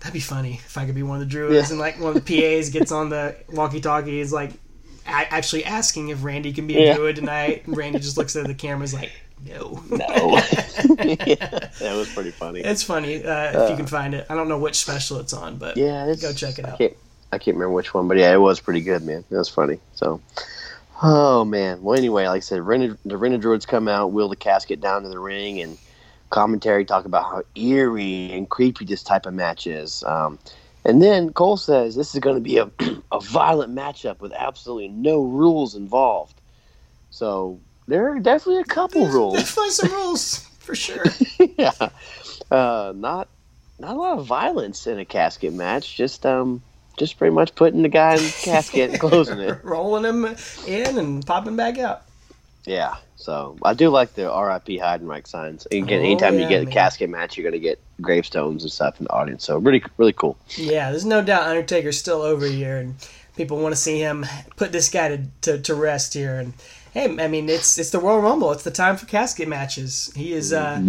[0.00, 1.68] that'd be funny if I could be one of the druids.
[1.68, 1.72] Yeah.
[1.72, 4.50] And like one of the PAs gets on the walkie-talkie is like
[5.06, 6.94] a- actually asking if Randy can be a Yeah.
[6.96, 7.66] druid tonight.
[7.66, 9.10] And Randy just looks at the camera, is like,
[9.46, 9.82] no.
[9.90, 9.96] No.
[10.06, 12.60] yeah, that was pretty funny.
[12.60, 14.26] It's funny uh, if you can find it.
[14.28, 16.74] I don't know which special it's on, but Yeah, Go check it out.
[16.74, 16.96] I can't,
[17.32, 19.24] I can't remember which one, but yeah, it was pretty good, man.
[19.30, 19.78] It was funny.
[19.94, 20.20] So,
[21.02, 21.82] oh man.
[21.82, 25.08] Well, anyway, like I said, the Rena Druids come out, wheel the casket down to
[25.08, 25.78] the ring, and
[26.30, 30.02] commentary talk about how eerie and creepy this type of match is.
[30.04, 30.38] Um,
[30.84, 32.70] and then Cole says this is going to be a,
[33.12, 36.40] a violent matchup with absolutely no rules involved.
[37.10, 39.34] So there are definitely a couple there's, rules.
[39.34, 41.04] there's definitely some rules for sure.
[41.58, 41.72] yeah,
[42.50, 43.28] uh, not
[43.78, 45.96] not a lot of violence in a casket match.
[45.96, 46.62] Just um,
[46.96, 49.64] just pretty much putting the guy in the casket and closing it.
[49.64, 52.04] Rolling him in and popping back out.
[52.66, 52.96] Yeah.
[53.16, 54.78] So I do like the R.I.P.
[54.78, 55.66] Heidenreich signs.
[55.66, 56.68] Again, Oh, anytime yeah, you get man.
[56.68, 59.44] a casket match, you're gonna get gravestones and stuff in the audience.
[59.44, 60.36] So really, really cool.
[60.56, 62.94] Yeah, there's no doubt Undertaker's still over here, and
[63.36, 66.38] people want to see him put this guy to, to, to rest here.
[66.38, 66.52] And
[66.92, 68.52] hey, I mean, it's it's the Royal Rumble.
[68.52, 70.10] It's the time for casket matches.
[70.16, 70.80] He is, uh,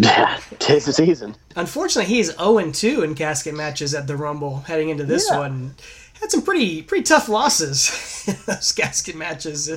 [0.59, 1.35] Tis the season.
[1.55, 5.39] unfortunately, he is 0 2 in casket matches at the Rumble heading into this Yeah.
[5.39, 5.75] one.
[6.19, 9.69] Had some pretty pretty tough losses in those casket matches.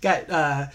[0.00, 0.66] Got uh,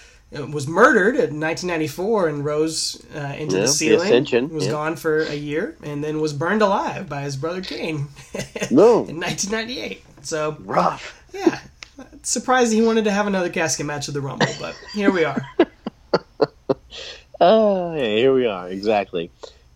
[0.51, 4.07] was murdered in 1994 and rose uh, into Yeah, the the ceiling.
[4.07, 4.71] Ascension, Was yeah.
[4.71, 8.07] gone for a year and then was burned alive by his brother Kane
[8.71, 10.03] No, in 1998.
[10.23, 11.21] So rough.
[11.33, 11.59] yeah,
[12.23, 15.45] surprised he wanted to have another casket match at the Rumble, but here we are.
[17.41, 19.31] Oh, yeah, here we are, exactly.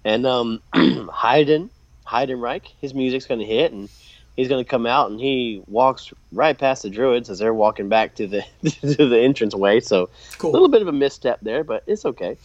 [0.05, 0.61] And um,
[1.21, 1.69] Hayden,
[2.07, 3.89] Heidenreich, his music's going to hit, and
[4.37, 7.89] he's going to come out, and he walks right past the Druids as they're walking
[7.89, 8.43] back to the
[8.81, 9.81] to the entrance way.
[9.81, 10.09] So
[10.41, 12.37] a little bit of a misstep there, but it's okay.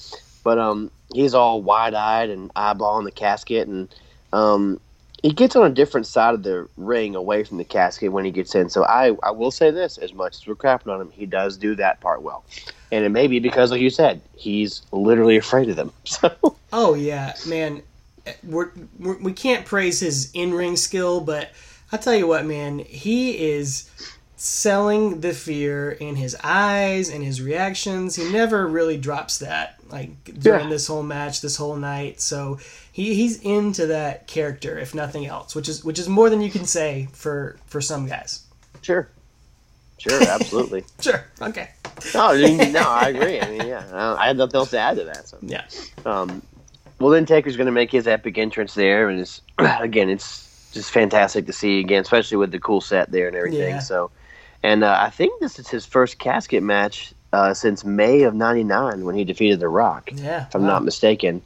[0.43, 3.95] But um, he's all wide eyed and eyeballing the casket, and
[4.33, 4.81] um,
[5.23, 8.33] he gets on a different side of the ring away from the casket when he
[8.33, 8.69] gets in.
[8.69, 11.57] So I, I will say this: as much as we're crapping on him, he does
[11.57, 12.45] do that part well.
[12.91, 15.93] And it may be because, like you said, he's literally afraid of them.
[16.05, 17.83] So Oh yeah, man.
[18.45, 18.71] We're,
[19.01, 21.51] we're, we can't praise his in-ring skill, but
[21.93, 22.79] I'll tell you what, man.
[22.79, 23.89] He is
[24.37, 28.17] selling the fear in his eyes and his reactions.
[28.17, 30.69] He never really drops that, like during Yeah.
[30.71, 32.21] this whole match, this whole night.
[32.21, 32.59] So
[32.91, 36.51] he, he's into that character, if nothing else, which is which is more than you
[36.51, 38.45] can say for for some guys.
[38.81, 39.09] sure,
[39.99, 40.85] sure, absolutely.
[41.01, 41.25] Sure.
[41.41, 41.71] Okay.
[42.15, 43.41] no, I no, I agree.
[43.41, 45.29] I mean, yeah, I I had nothing else to add to that.
[45.29, 45.39] So.
[45.43, 45.65] Yeah.
[46.05, 46.43] Um,
[46.99, 50.91] well, then Taker's going to make his epic entrance there, and it's again, it's just
[50.91, 53.75] fantastic to see again, especially with the cool set there and everything.
[53.75, 53.79] Yeah.
[53.81, 54.11] So,
[54.63, 59.05] and uh, I think this is his first casket match uh, since May of '99
[59.05, 60.47] when he defeated The Rock, Yeah.
[60.47, 60.69] if I'm wow.
[60.69, 61.43] not mistaken.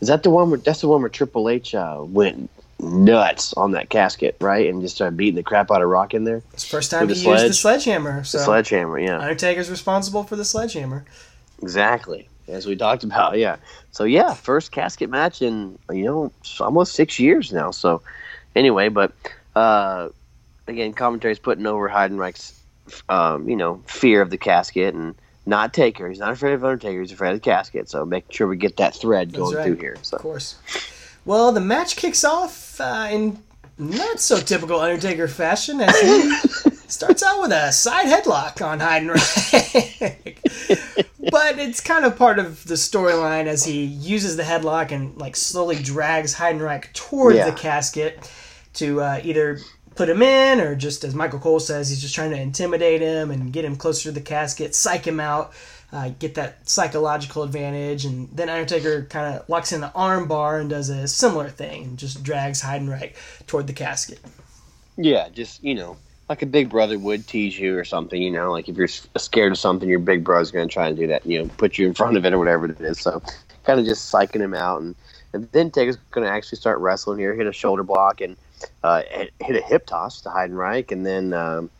[0.00, 2.48] Is that the one where that's the one where Triple H uh, went
[2.78, 6.24] nuts on that casket, right, and just started beating the crap out of Rock in
[6.24, 6.42] there?
[6.54, 8.24] It's the first time he the used the sledgehammer.
[8.24, 9.18] So The sledgehammer, yeah.
[9.18, 11.04] Undertaker's responsible for the sledgehammer.
[11.62, 13.56] Exactly, as we talked about, yeah.
[13.90, 17.70] So yeah, first casket match in you know almost six years now.
[17.70, 18.00] So
[18.54, 19.12] anyway, but
[19.54, 20.08] uh,
[20.66, 22.58] again, commentary's putting over Heidenreich's
[23.08, 25.14] um, you know fear of the casket and
[25.46, 26.08] not Taker.
[26.08, 27.00] He's not afraid of Undertaker.
[27.00, 27.88] He's afraid of the casket.
[27.88, 29.64] So making sure we get that thread going right.
[29.64, 29.96] through here.
[30.02, 30.16] So.
[30.16, 30.56] Of course.
[31.24, 33.38] Well, the match kicks off uh, in
[33.78, 40.36] not so typical Undertaker fashion as he starts out with a side headlock on Heidenreich.
[41.30, 45.36] but it's kind of part of the storyline as he uses the headlock and like
[45.36, 47.50] slowly drags Heidenreich toward Yeah.
[47.50, 48.30] the casket
[48.74, 49.58] to uh, either
[49.94, 53.30] put him in or just as Michael Cole says, he's just trying to intimidate him
[53.30, 55.52] and get him closer to the casket, psych him out.
[55.92, 60.60] Uh, get that psychological advantage, and then Undertaker kind of locks in the arm bar
[60.60, 63.14] and does a similar thing, and just drags Heidenreich
[63.48, 64.20] toward the casket.
[64.96, 65.96] yeah, just you know.
[66.30, 68.52] Like a big brother would tease you or something, you know.
[68.52, 71.26] Like if you're scared of something, your big brother's going to try and do that,
[71.26, 73.00] you know, put you in front of it or whatever it is.
[73.00, 73.20] So,
[73.64, 74.94] kind of just psyching him out, and
[75.32, 78.36] and then Taker's going to actually start wrestling here, hit a shoulder block and
[78.82, 79.02] uh,
[79.40, 81.70] hit a hip toss to Heidenreich, and then um,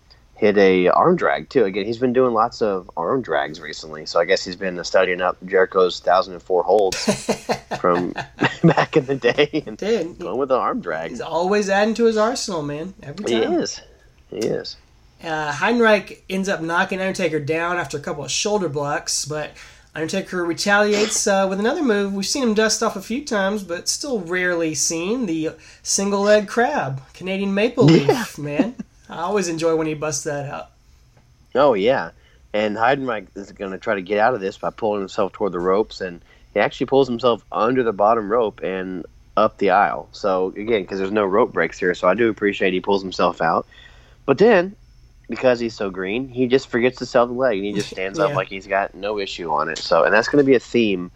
[0.41, 1.65] hit a arm drag too.
[1.65, 5.21] Again, he's been doing lots of arm drags recently, so I guess he's been studying
[5.21, 6.97] up Jericho's thousand and four holds
[7.81, 8.13] from
[8.65, 11.11] back in the day and Dude, going with the arm drag.
[11.11, 12.95] he's always adding to his arsenal, man.
[13.03, 13.53] Every time.
[13.53, 13.81] He is,
[14.31, 14.77] he is.
[15.23, 19.51] Uh, Heidenreich ends up knocking Undertaker down after a couple of shoulder blocks, but
[19.95, 22.15] Undertaker retaliates uh, with another move.
[22.15, 25.51] We've seen him dust off a few times, but still rarely seen the
[25.83, 28.39] single leg crab, Canadian maple leaf.
[28.39, 28.77] Man,
[29.09, 30.71] I always enjoy when he busts that out.
[31.55, 32.13] Oh yeah,
[32.55, 35.53] and Heidenreich is going to try to get out of this by pulling himself toward
[35.53, 36.23] the ropes, and
[36.55, 39.05] he actually pulls himself under the bottom rope and
[39.37, 40.09] up the aisle.
[40.13, 43.41] So again, because there's no rope breaks here, so I do appreciate he pulls himself
[43.43, 43.67] out.
[44.31, 44.77] But then,
[45.29, 48.17] because he's so green, he just forgets to sell the leg, and he just stands
[48.21, 48.27] Yeah.
[48.27, 49.79] up like he's got no issue on it.
[49.79, 51.11] So, and that's going to be a theme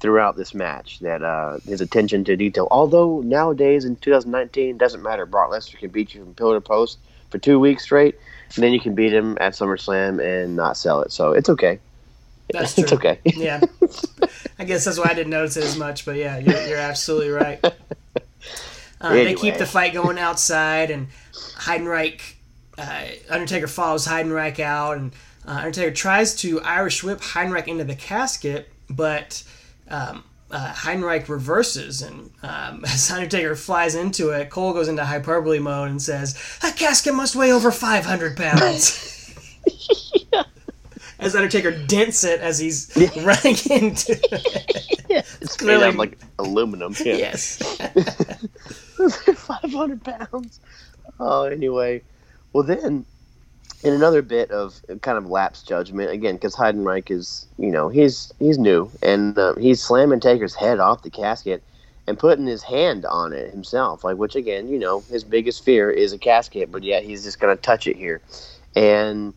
[0.00, 2.66] throughout this match that uh, his attention to detail.
[2.72, 5.26] Although nowadays in 2019, doesn't matter.
[5.26, 6.98] Brock Lesnar can beat you from pillar to post
[7.30, 8.16] for two weeks straight,
[8.56, 11.12] and then you can beat him at SummerSlam and not sell it.
[11.12, 11.78] So it's okay.
[12.52, 12.82] That's true.
[12.82, 13.20] It's okay.
[13.26, 13.60] Yeah,
[14.58, 16.04] I guess that's why I didn't notice it as much.
[16.04, 17.64] But yeah, you're, you're absolutely right.
[19.00, 22.20] Uh, They keep the fight going outside, and Heidenreich,
[22.80, 25.12] uh, Undertaker follows Heidenreich out, and
[25.46, 29.42] uh, Undertaker tries to Irish whip Heidenreich into the casket, but
[29.88, 35.58] um, uh, Heidenreich reverses, and um, as Undertaker flies into it, Cole goes into hyperbole
[35.58, 39.06] mode and says, "That casket must weigh over 500 pounds."
[41.18, 45.26] As Undertaker dents it as he's running into it.
[45.42, 46.94] It's clearly- made out like aluminum.
[46.98, 47.14] Yeah.
[47.16, 47.58] Yes.
[49.36, 50.60] 500 pounds.
[51.18, 52.02] Oh, anyway.
[52.52, 53.04] Well, then,
[53.82, 58.32] in another bit of kind of lapse judgment, again, because Heidenreich is, you know, he's
[58.38, 61.62] he's new, and uh, he's slamming Taker's head off the casket
[62.06, 64.02] and putting his hand on it himself.
[64.02, 67.40] Like, which, again, you know, his biggest fear is a casket, but yet he's just
[67.40, 68.20] to touch it here.
[68.74, 69.32] And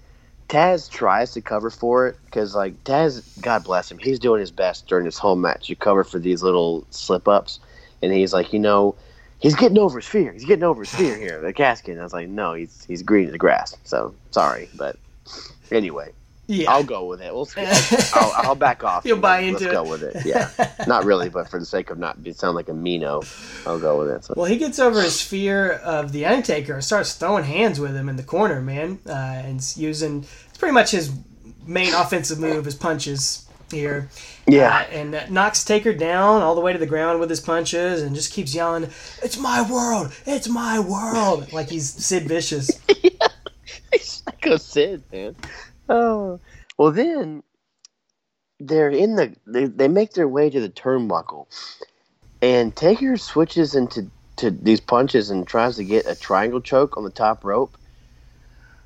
[0.50, 4.52] Taz tries to cover for it because, like, Taz, God bless him, he's doing his
[4.52, 7.60] best during this whole match to cover for these little slip ups.
[8.02, 8.96] And he's like, you know,
[9.44, 10.32] he's getting over his fear.
[10.32, 11.92] He's getting over his fear here, the casket.
[11.92, 13.76] And I was like, no, he's he's green as the grass.
[13.84, 14.98] So sorry, but
[15.72, 16.12] anyway,
[16.48, 16.72] Yeah.
[16.72, 17.32] I'll go with it.
[17.34, 17.64] We'll see.
[18.16, 19.06] I'll, I'll back off.
[19.06, 20.26] You'll buy into Let's into go with it.
[20.26, 20.50] Yeah,
[20.88, 23.22] not really, but for the sake of not be sound like a Mino,
[23.68, 24.24] I'll go with it.
[24.26, 24.34] So.
[24.36, 28.10] Well, he gets over his fear of the Undertaker and starts throwing hands with him
[28.10, 31.12] in the corner, man, uh, and using it's pretty much his
[31.68, 34.10] main offensive move, his punches here.
[34.48, 34.86] Yeah.
[34.90, 38.16] Uh, and knocks Taker down all the way to the ground with his punches, and
[38.16, 38.86] just keeps yelling,
[39.22, 40.14] "It's my world!
[40.26, 42.72] It's my world!" like he's Sid Vicious.
[44.00, 45.36] Psycho Sid, man.
[45.90, 46.40] Oh,
[46.78, 47.44] well then
[48.60, 51.48] they're in the they, they make their way to the turnbuckle,
[52.42, 57.04] and Taker switches into to these punches and tries to get a triangle choke on
[57.04, 57.78] the top rope.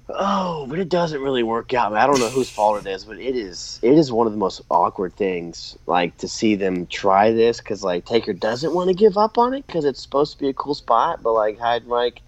[0.10, 1.93] Oh, but it doesn't really work out.
[1.93, 4.39] I don't know whose fault it is, but it is it is one of the
[4.39, 5.78] most awkward things.
[5.86, 9.53] Like to see them try this because like Taker doesn't want to give up on
[9.53, 12.20] it because it's supposed to be a cool spot, but like Heidenreich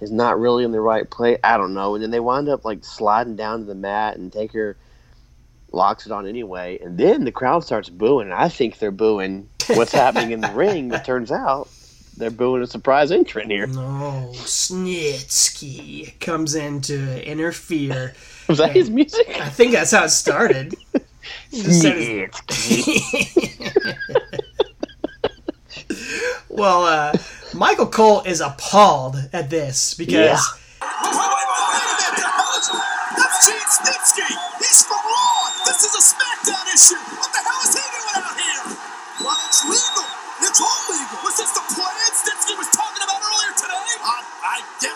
[0.00, 1.38] is not really in the right place.
[1.42, 1.94] I don't know.
[1.94, 4.76] And then they wind up like sliding down to the mat, and Taker
[5.72, 6.78] locks it on anyway.
[6.82, 8.26] And then the crowd starts booing.
[8.26, 11.68] And I think they're booing what's happening in the ring, but turns out
[12.16, 13.66] they're booing a surprise entrant here.
[13.66, 18.14] No, Snitsky comes in to interfere.
[18.48, 19.28] Was that his music?
[19.40, 20.74] I think that's how it started.
[21.50, 23.66] He just said his-
[26.48, 27.12] well, uh,
[27.54, 30.38] Michael Cole is appalled at this because Yeah.
[30.82, 32.16] Wait, wait, wait, wait a minute!
[32.16, 32.26] The
[33.16, 34.30] That's Gene Snitsky!
[34.58, 35.64] He's from Raw!
[35.66, 37.02] This is a SmackDown issue!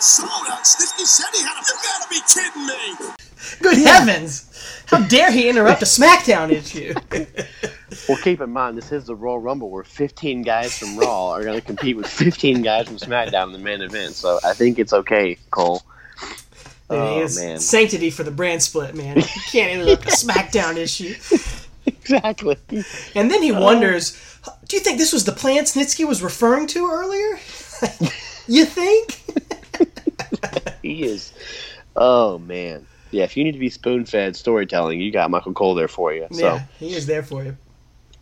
[0.01, 1.03] I guess so.
[1.03, 1.63] Said he had a...
[1.67, 3.15] You gotta be kidding me!
[3.61, 6.93] good heavens, how dare he interrupt a SmackDown issue?
[8.07, 11.43] Well, keep in mind, this is the Royal Rumble where 15 guys from Raw are
[11.43, 14.13] going to compete with 15 guys from SmackDown in the main event.
[14.13, 15.81] So I think it's okay, Cole.
[16.89, 17.59] He Oh, has man.
[17.59, 19.17] sanctity for the brand split, man.
[19.17, 21.15] You can't interrupt a SmackDown issue.
[21.85, 22.55] Exactly.
[23.13, 23.61] And then he uh-huh.
[23.61, 27.39] wonders, do you think this was the plant Snitsky was referring to earlier?
[28.47, 29.21] you think?
[30.81, 31.31] He is.
[31.95, 32.87] Oh, man.
[33.11, 36.11] Yeah, if you need to be spoon fed storytelling, you got Michael Cole there for
[36.13, 36.27] you.
[36.31, 36.39] So.
[36.39, 37.55] Yeah, he is there for you.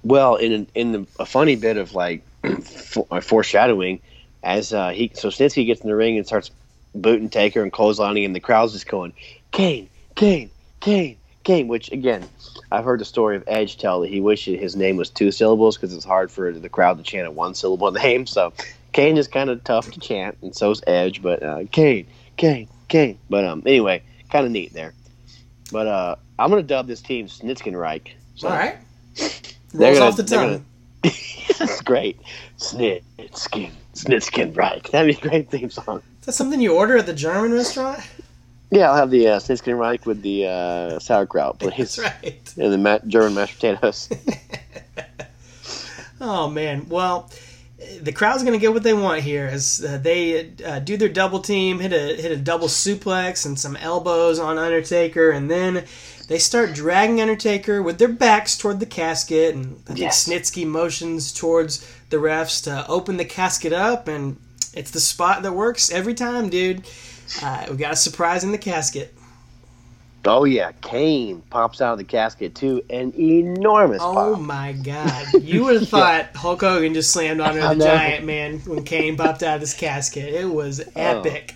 [0.04, 4.02] Well, in in the, a funny bit of like uh, foreshadowing,
[4.44, 6.52] as uh, he so Snitsky gets in the ring and starts
[6.96, 9.14] booting Taker and clotheslining, and the crowd's just going,
[9.52, 10.50] Kane, Kane,
[10.80, 11.68] Kane, Kane.
[11.68, 12.28] Which again,
[12.72, 15.78] I've heard the story of Edge tell that he wishes his name was two syllables
[15.78, 18.26] because it's hard for the crowd to chant a one syllable name.
[18.26, 18.54] So
[18.94, 21.22] Kane is kind of tough to chant, and so's Edge.
[21.22, 23.18] But uh, Kane, Kane, Kane.
[23.30, 24.94] But um, anyway, kind of neat there.
[25.72, 28.12] But uh, I'm gonna dub this team Snitskenreich.
[28.36, 28.78] So, All right.
[29.74, 30.66] Rolls gonna- off the tongue.
[31.04, 32.20] That's great.
[32.58, 34.84] Snitskin, Snitskin, right.
[34.92, 36.02] That'd be a great theme song.
[36.22, 38.00] Is that something you order at the German restaurant?
[38.72, 41.96] Yeah, I'll have the uh, Snitsky Reich with the uh, sauerkraut, please.
[41.96, 42.54] That's right.
[42.58, 44.10] And the ma- German mashed potatoes.
[46.22, 47.32] Oh man, well,
[48.02, 51.40] the crowd's gonna get what they want here as uh, they uh, do their double
[51.40, 55.86] team, hit a hit a double suplex and some elbows on Undertaker, and then
[56.28, 60.28] they start dragging Undertaker with their backs toward the casket, and I think Yes.
[60.28, 64.38] Snitsky motions towards the refs to open the casket up, and
[64.74, 66.86] it's the spot that works every time, dude.
[67.42, 69.16] Uh, we got a surprise in the casket.
[70.26, 74.42] Oh yeah, Kane pops out of the casket too, an enormous Oh pop.
[74.42, 75.44] my god.
[75.44, 79.44] You would have thought Hulk Hogan just slammed onto the giant man when Kane popped
[79.44, 80.34] out of his casket.
[80.34, 80.92] It was oh.
[80.96, 81.56] epic.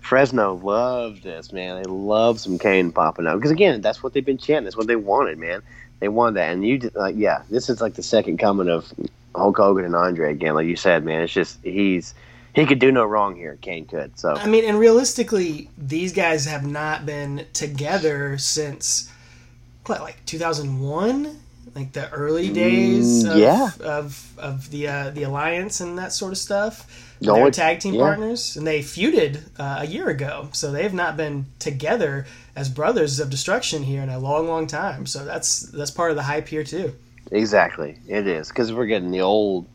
[0.00, 1.82] Fresno loved this, man.
[1.82, 4.64] They love some Kane popping out because again, that's what they've been chanting.
[4.64, 5.62] That's what they wanted, man.
[5.98, 8.92] They wanted that, and you, did- like, yeah, this is like the second coming of
[9.34, 10.54] Hulk Hogan and Andre again.
[10.54, 12.14] Like you said, man, it's just he's
[12.56, 13.58] he could do no wrong here.
[13.62, 14.18] Kane could.
[14.18, 19.10] So I mean, and realistically, these guys have not been together since
[19.86, 21.38] what, like 2001,
[21.74, 23.70] like the early days Mm, of, yeah.
[23.80, 26.86] of of the uh, the alliance and that sort of stuff.
[27.20, 28.00] No, They're tag team yeah.
[28.02, 32.26] partners, and they feuded uh, a year ago, so they have not been together
[32.56, 35.06] as brothers of destruction here in a long, long time.
[35.06, 36.94] So that's that's part of the hype here too.
[37.32, 39.66] Exactly, it is because we're getting the old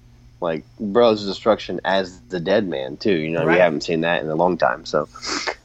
[0.41, 3.13] like Bros of Destruction as the Dead Man too.
[3.13, 3.55] You know, Right.
[3.55, 4.85] we haven't seen that in a long time.
[4.85, 5.07] So,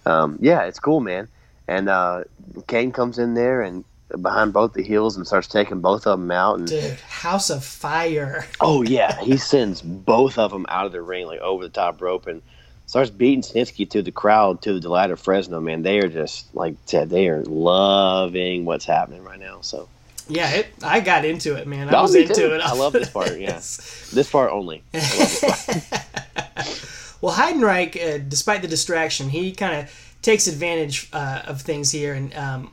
[0.04, 1.28] um, yeah, it's cool, man.
[1.66, 2.24] And uh,
[2.68, 3.84] Kane comes in there and
[4.22, 6.58] behind both the heels and starts taking both of them out.
[6.58, 8.46] And Dude, House of Fire.
[8.60, 12.00] oh yeah, he sends both of them out of the ring like over the top
[12.00, 12.42] rope and
[12.86, 15.60] starts beating Snitsky to the crowd to the delight of Fresno.
[15.60, 19.60] Man, they are just like said, they are loving what's happening right now.
[19.62, 19.88] So
[20.28, 21.88] Yeah, it, I got into it, man.
[21.88, 22.54] I was into too.
[22.54, 22.60] it.
[22.60, 23.52] I love this part, yeah.
[24.12, 24.82] this part only.
[24.92, 27.16] This part.
[27.20, 32.14] well, Heidenreich, uh, despite the distraction, he kind of takes advantage uh, of things here,
[32.14, 32.72] and um,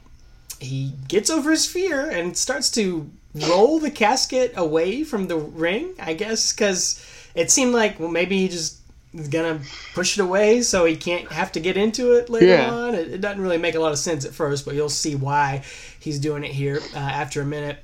[0.59, 5.93] he gets over his fear and starts to roll the casket away from the ring.
[5.99, 7.03] I guess because
[7.35, 8.79] it seemed like well, maybe he just
[9.13, 9.59] is gonna
[9.93, 12.71] push it away so he can't have to get into it later Yeah.
[12.73, 12.95] on.
[12.95, 15.63] It, it doesn't really make a lot of sense at first, but you'll see why
[16.03, 17.79] he's doing it here uh, after a minute.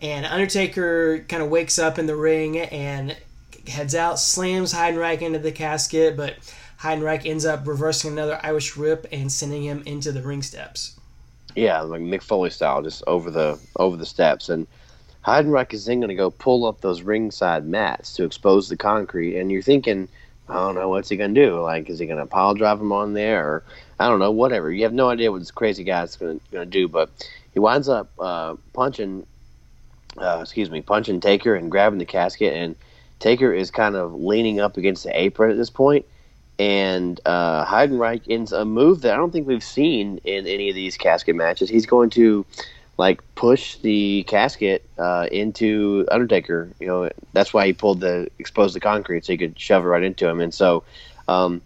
[0.00, 3.16] And Undertaker kind of wakes up in the ring and
[3.66, 6.34] heads out, slams Heidenreich into the casket, but
[6.80, 10.98] Heidenreich ends up reversing another Irish whip and sending him into the ring steps.
[11.54, 14.48] Yeah, like Mick Foley style, just over the over the steps.
[14.48, 14.66] And
[15.24, 19.38] Heidenreich is then going to go pull up those ringside mats to expose the concrete.
[19.38, 20.08] And you're thinking,
[20.48, 21.60] I don't know, what's he going to do?
[21.60, 23.64] Like, is he going to pile drive him on there, or
[24.00, 24.72] I don't know, whatever.
[24.72, 26.88] You have no idea what this crazy guy's going to do.
[26.88, 27.10] But
[27.52, 29.26] he winds up uh, punching,
[30.18, 32.54] uh, excuse me, punching Taker and grabbing the casket.
[32.54, 32.76] And
[33.18, 36.06] Taker is kind of leaning up against the apron at this point
[36.58, 40.74] and uh, Heidenreich ends a move that I don't think we've seen in any of
[40.74, 41.68] these casket matches.
[41.68, 42.44] He's going to
[42.98, 46.70] like push the casket uh, into Undertaker.
[46.78, 49.88] You know, that's why he pulled the exposed the concrete so he could shove it
[49.88, 50.40] right into him.
[50.40, 50.84] And so,
[51.26, 51.62] um,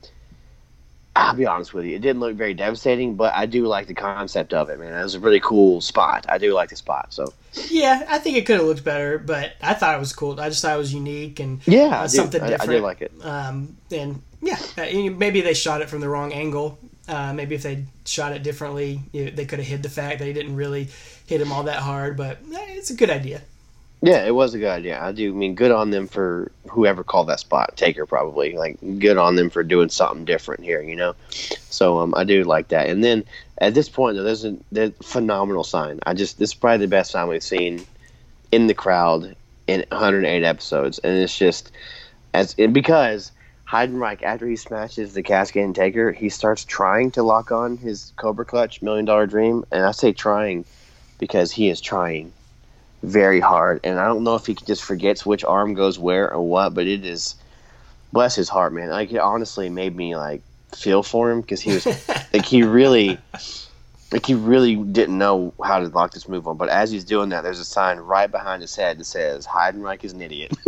[1.17, 3.95] I'll be honest with you, it didn't look very devastating, but I do like the
[3.95, 4.93] concept of it, man.
[4.93, 6.27] It was a really cool spot.
[6.29, 7.14] I do like the spot.
[7.14, 7.33] So
[7.71, 10.39] Yeah, I think it could have looked better, but I thought it was cool.
[10.39, 12.71] I just thought it was unique and yeah, uh, something did, I, I different.
[12.71, 13.12] did like it.
[13.23, 16.79] Um, and yeah, uh, maybe they shot it from the wrong angle.
[17.09, 20.19] Uh, maybe if they shot it differently, you know, they could have hid the fact
[20.19, 20.89] that he didn't really
[21.27, 22.17] hit him all that hard.
[22.17, 23.41] But eh, it's a good idea.
[24.03, 25.03] Yeah, it was a good idea.
[25.03, 27.76] I do mean good on them for whoever called that spot.
[27.76, 28.57] Taker probably.
[28.57, 31.14] Like good on them for doing something different here, you know.
[31.70, 32.88] So um I do like that.
[32.88, 33.24] And then
[33.59, 36.01] at this point though, there's a there's a phenomenal sign.
[36.07, 37.86] I just this is probably the best sign we've seen
[38.53, 39.34] in the crowd
[39.66, 40.99] in 108 episodes.
[40.99, 41.72] And it's just
[42.34, 43.32] as and because
[43.66, 48.12] Heidenreich after he smashes the casket and Taker, he starts trying to lock on his
[48.16, 49.64] Cobra Clutch Million Dollar Dream.
[49.72, 50.66] And I say trying
[51.18, 52.32] because he is trying
[53.03, 56.42] very hard, and I don't know if he just forgets which arm goes where or
[56.42, 57.36] what, but it is
[58.12, 58.88] bless his heart, man.
[58.88, 60.42] Like it honestly made me like
[60.74, 61.86] feel for him because he was
[62.32, 63.18] like he really
[64.12, 66.57] like he really didn't know how to lock this move on.
[66.57, 70.05] But as he's doing that, there's a sign right behind his head that says Heidenreich
[70.05, 70.53] is an idiot.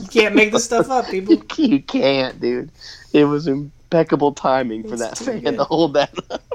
[0.00, 1.34] You can't make this stuff up, people.
[1.56, 2.70] you can't, dude.
[3.12, 3.48] It was
[3.94, 5.56] impeccable timing for It's that too fan good.
[5.56, 6.42] to hold that up.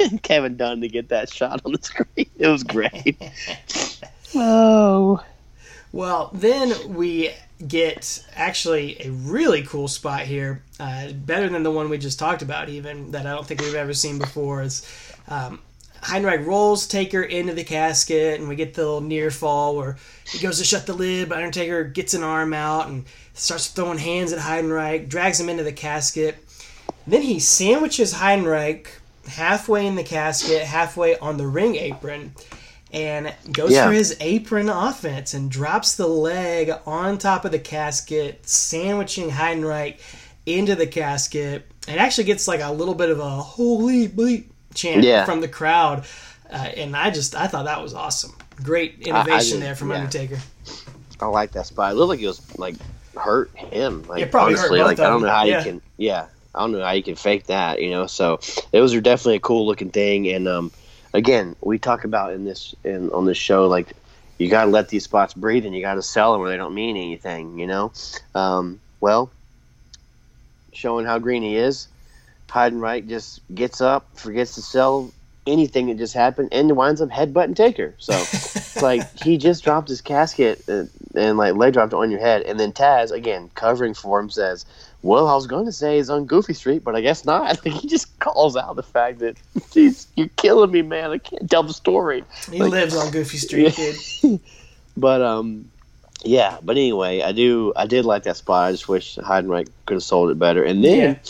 [0.00, 2.26] And Kevin Dunn to get that shot on the screen.
[2.36, 3.16] It was great.
[4.34, 5.24] oh.
[5.92, 7.32] Well, then we
[7.66, 12.42] get actually a really cool spot here, uh, better than the one we just talked
[12.42, 14.62] about, even that I don't think we've ever seen before.
[14.62, 14.84] Is
[15.28, 15.60] um,
[16.02, 20.38] Heidenreich rolls Taker into the casket, and we get the little near fall where he
[20.38, 24.32] goes to shut the lid, but Undertaker gets an arm out and starts throwing hands
[24.32, 26.44] at Heidenreich, drags him into the casket.
[27.08, 28.86] Then he sandwiches Heidenreich
[29.26, 32.34] halfway in the casket, halfway on the ring apron,
[32.92, 33.86] and goes Yeah.
[33.86, 39.96] for his apron offense and drops the leg on top of the casket, sandwiching Heidenreich
[40.46, 41.66] into the casket.
[41.86, 44.44] It actually gets like a little bit of a holy bleep
[44.74, 45.24] chant Yeah.
[45.24, 46.04] from the crowd.
[46.50, 48.32] Uh, and I just, I thought that was awesome.
[48.62, 49.96] Great innovation did, there from yeah.
[49.96, 50.38] Undertaker.
[51.20, 51.92] I like that spot.
[51.92, 52.74] It looked like it was like
[53.16, 54.04] hurt him.
[54.08, 55.82] Like It probably hurt honestly, both like I don't know how you can.
[55.96, 57.80] Yeah, I don't know how you can fake that.
[57.80, 58.40] You know, so
[58.72, 60.28] it was definitely a cool looking thing.
[60.28, 60.72] And um,
[61.12, 63.92] again, we talk about in this in on this show like
[64.38, 66.56] you got to let these spots breathe and you got to sell them where they
[66.56, 67.58] don't mean anything.
[67.58, 67.92] You know,
[68.34, 69.30] um, well,
[70.72, 71.88] showing how green he is,
[72.48, 75.12] Heidenreich just gets up, forgets to sell
[75.48, 77.94] anything that just happened, and winds up headbutting Taker.
[77.98, 82.10] So it's like he just dropped his casket and, and like leg dropped it on
[82.10, 84.64] your head, and then Taz again covering for him says,
[85.02, 87.74] "Well, I was going to say he's on Goofy Street, but I guess not." Like
[87.80, 89.36] he just calls out the fact that,
[89.72, 91.10] "Jeez, you're killing me, man.
[91.10, 94.40] I can't tell the story." He Like- lives on Goofy Street, dude.
[94.96, 95.70] But um,
[96.24, 96.58] yeah.
[96.60, 97.72] But anyway, I do.
[97.76, 98.68] I did like that spot.
[98.68, 100.64] I just wish Heidenreich could have sold it better.
[100.64, 101.20] And then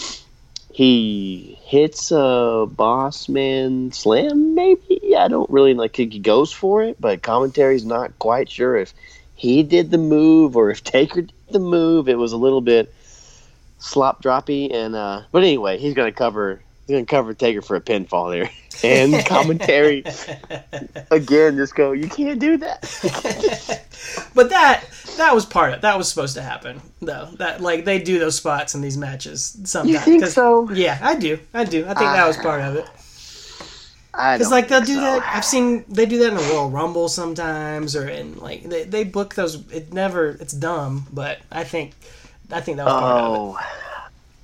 [0.78, 4.54] he hits a boss man slam.
[4.54, 5.96] Maybe I don't really like.
[5.96, 8.94] He goes for it, but commentary's not quite sure if
[9.34, 12.08] he did the move or if Taker did the move.
[12.08, 12.94] It was a little bit
[13.80, 14.72] slop droppy.
[14.72, 16.62] And uh, but anyway, he's gonna cover.
[16.88, 18.50] He's gonna cover Taker for a pinfall there.
[18.84, 20.04] And commentary
[21.10, 21.90] again, just go.
[21.90, 22.82] You can't do that.
[24.36, 24.84] but that
[25.16, 27.28] that was part of that was supposed to happen though.
[27.38, 29.90] That like they do those spots in these matches sometimes.
[29.90, 30.70] You think so?
[30.70, 31.40] Yeah, I do.
[31.52, 31.86] I do.
[31.86, 32.42] I think that was ah.
[32.42, 32.88] part of it.
[34.14, 35.00] I Because like they'll do so.
[35.00, 35.24] that.
[35.34, 39.02] I've seen they do that in a Royal Rumble sometimes, or in like they, they
[39.02, 39.56] book those.
[39.72, 40.28] It never.
[40.40, 41.94] It's dumb, but I think
[42.52, 43.60] I think that was part of it.
[43.60, 43.87] Oh.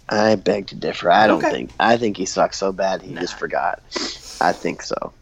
[0.08, 1.10] I beg to differ.
[1.10, 1.50] I don't Okay.
[1.50, 1.70] think.
[1.80, 3.80] I think he sucks so bad he just forgot.
[4.40, 5.12] I think so.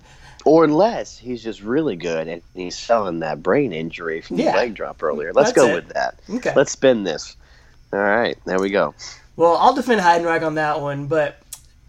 [0.44, 4.50] Or unless he's just really good and he's selling that brain injury from Yeah.
[4.50, 5.32] the leg drop earlier.
[5.32, 5.74] Let's That's go it.
[5.74, 6.16] with that.
[6.28, 6.52] Okay.
[6.56, 7.36] Let's spin this.
[7.92, 8.94] All right, there we go.
[9.36, 11.36] Well, I'll defend Heidenreich on that one, but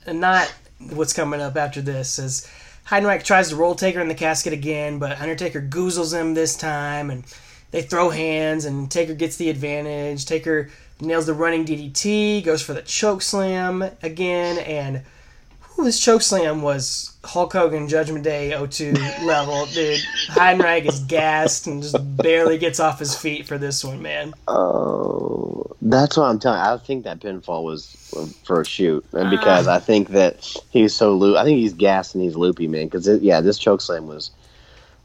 [0.08, 0.54] not
[0.92, 2.20] what's coming up after this.
[2.20, 2.48] As
[2.88, 7.10] Heidenreich tries to roll Taker in the casket again, but Undertaker goozles him this time,
[7.10, 7.24] and
[7.72, 10.26] they throw hands, and Taker gets the advantage.
[10.26, 10.70] Taker
[11.04, 15.04] nails the running DDT, goes for the choke slam again, and
[15.76, 18.94] whew, this choke slam was Hulk Hogan Judgment Day 02
[19.24, 20.00] level, dude.
[20.30, 24.34] Heidenreich is gassed and just barely gets off his feet for this one, man.
[24.48, 26.60] Oh, that's what I'm telling.
[26.60, 26.66] You.
[26.66, 27.96] I think that pinfall was
[28.44, 29.38] for a shoot, and uh-huh.
[29.38, 31.38] because I think that he's so loop.
[31.38, 32.88] I think he's gassed and he's loopy, man.
[32.88, 34.32] Because yeah, this choke slam was,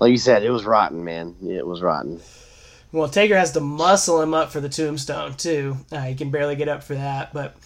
[0.00, 1.34] like you said, it was rotten, man.
[1.42, 2.20] It was rotten.
[2.90, 5.76] Well, Taker has to muscle him up for the tombstone too.
[5.92, 7.56] Uh, he can barely get up for that, but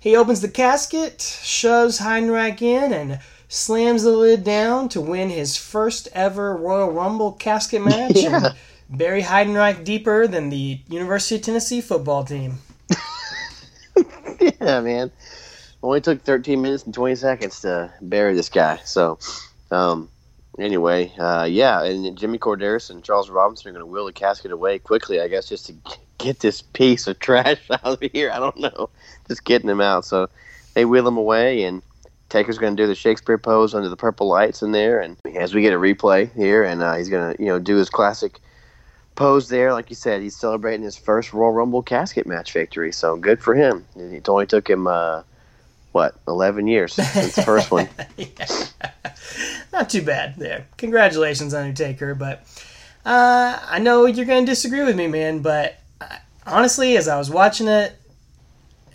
[0.00, 5.56] he opens the casket, shoves Heidenreich in, and slams the lid down to win his
[5.56, 8.46] first ever Royal Rumble casket match Yeah.
[8.46, 8.54] and
[8.90, 12.54] bury Heidenreich deeper than the University of Tennessee football team.
[14.60, 15.12] yeah, man.
[15.82, 18.80] Only took 13 minutes and 20 seconds to bury this guy.
[18.84, 19.18] So,
[19.70, 20.08] um,
[20.58, 24.52] anyway, uh, yeah, and Jimmy Korderas and Charles Robinson are going to wheel the casket
[24.52, 25.74] away quickly, I guess, just to
[26.18, 28.30] get this piece of trash out of here.
[28.30, 28.90] I don't know.
[29.28, 30.04] Just getting him out.
[30.04, 30.28] So
[30.74, 31.82] they wheel him away, and
[32.28, 35.00] Taker's going to do the Shakespeare pose under the purple lights in there.
[35.00, 37.76] And as we get a replay here, and uh, he's going to, you know, do
[37.76, 38.40] his classic
[39.14, 39.72] pose there.
[39.72, 42.92] Like you said, he's celebrating his first Royal Rumble casket match victory.
[42.92, 43.86] So good for him.
[43.96, 45.22] It only took him, uh,
[45.92, 47.88] what, 11 years since the first one.
[49.72, 50.66] Not too bad there.
[50.76, 52.14] Congratulations, Undertaker.
[52.14, 52.44] But
[53.04, 55.40] uh, I know you're going to disagree with me, man.
[55.40, 56.16] But uh,
[56.46, 57.96] honestly, as I was watching it,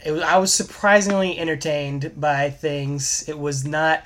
[0.06, 3.28] it I was surprisingly entertained by things.
[3.28, 4.04] It was not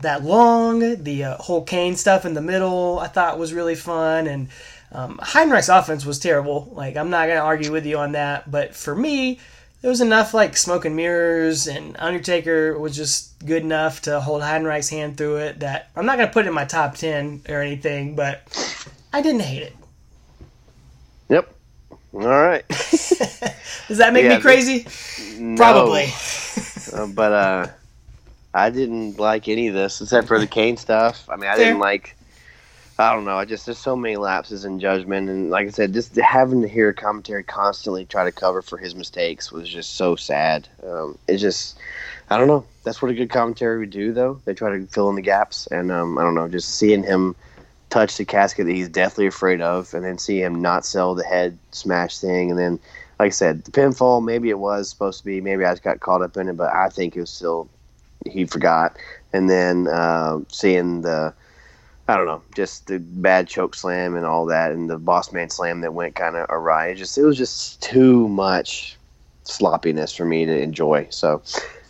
[0.00, 1.02] that long.
[1.02, 4.26] The uh, whole Kane stuff in the middle I thought was really fun.
[4.26, 4.48] And
[4.92, 6.70] um, Heidenreich's offense was terrible.
[6.72, 8.50] Like, I'm not going to argue with you on that.
[8.50, 9.40] But for me,
[9.80, 14.42] there was enough like smoke and mirrors, and Undertaker was just good enough to hold
[14.42, 15.60] Heidenreich's hand through it.
[15.60, 18.42] That I'm not gonna put it in my top ten or anything, but
[19.12, 19.76] I didn't hate it.
[21.28, 21.54] Yep.
[22.12, 22.66] All right.
[23.88, 24.86] Does that make Yeah, me crazy?
[25.38, 25.56] No.
[25.56, 26.08] Probably.
[26.92, 27.66] Uh, but uh,
[28.52, 31.28] I didn't like any of this except for the Kane stuff.
[31.28, 31.66] I mean, I Fair.
[31.66, 32.16] didn't like.
[33.00, 33.36] I don't know.
[33.36, 36.68] I just there's so many lapses in judgment, and like I said, just having to
[36.68, 40.68] hear commentary constantly try to cover for his mistakes was just so sad.
[40.86, 41.78] Um, it's just,
[42.28, 42.66] I don't know.
[42.84, 44.40] That's what a good commentary would do, though.
[44.44, 46.48] They try to fill in the gaps, and um, I don't know.
[46.48, 47.34] Just seeing him
[47.88, 51.24] touch the casket that he's deathly afraid of, and then see him not sell the
[51.24, 52.78] head smash thing, and then
[53.18, 54.22] like I said, the pinfall.
[54.22, 55.40] Maybe it was supposed to be.
[55.40, 57.68] Maybe I just got caught up in it, but I think it was still
[58.26, 58.96] he forgot.
[59.32, 61.32] And then uh, seeing the,
[62.10, 65.48] I don't know, just the bad choke slam and all that, and the boss man
[65.48, 66.88] slam that went kind of awry.
[66.88, 68.96] It just it was just too much
[69.44, 71.06] sloppiness for me to enjoy.
[71.10, 71.42] So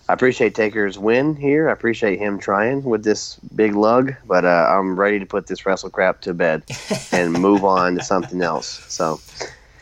[0.09, 1.69] I appreciate Taker's win here.
[1.69, 5.65] I appreciate him trying with this big lug, but uh, I'm ready to put this
[5.65, 6.65] wrestle crap to bed
[7.13, 8.69] and move on to something else.
[8.89, 9.21] So,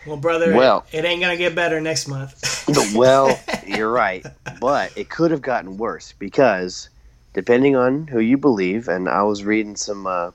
[0.07, 2.65] Well, brother, Well- it, it ain't gonna get better next month.
[2.95, 4.25] well, you're right,
[4.61, 6.91] but it could have gotten worse because
[7.39, 10.33] depending on who you believe, and I was reading some uh,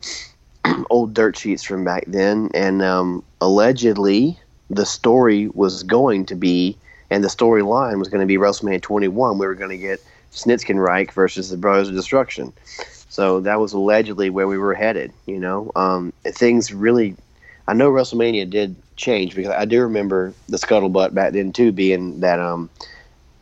[0.89, 4.39] old dirt sheets from back then, and um, allegedly
[4.69, 6.77] the story was going to be,
[7.09, 9.37] and the storyline was going to be WrestleMania 21.
[9.37, 10.01] We were going to get
[10.31, 12.53] Snitskenreich versus the Brothers of Destruction.
[13.09, 15.11] So that was allegedly where we were headed.
[15.25, 17.17] You know, um, things really.
[17.67, 22.21] I know WrestleMania did change because I do remember the scuttlebutt back then too, being
[22.21, 22.69] that um,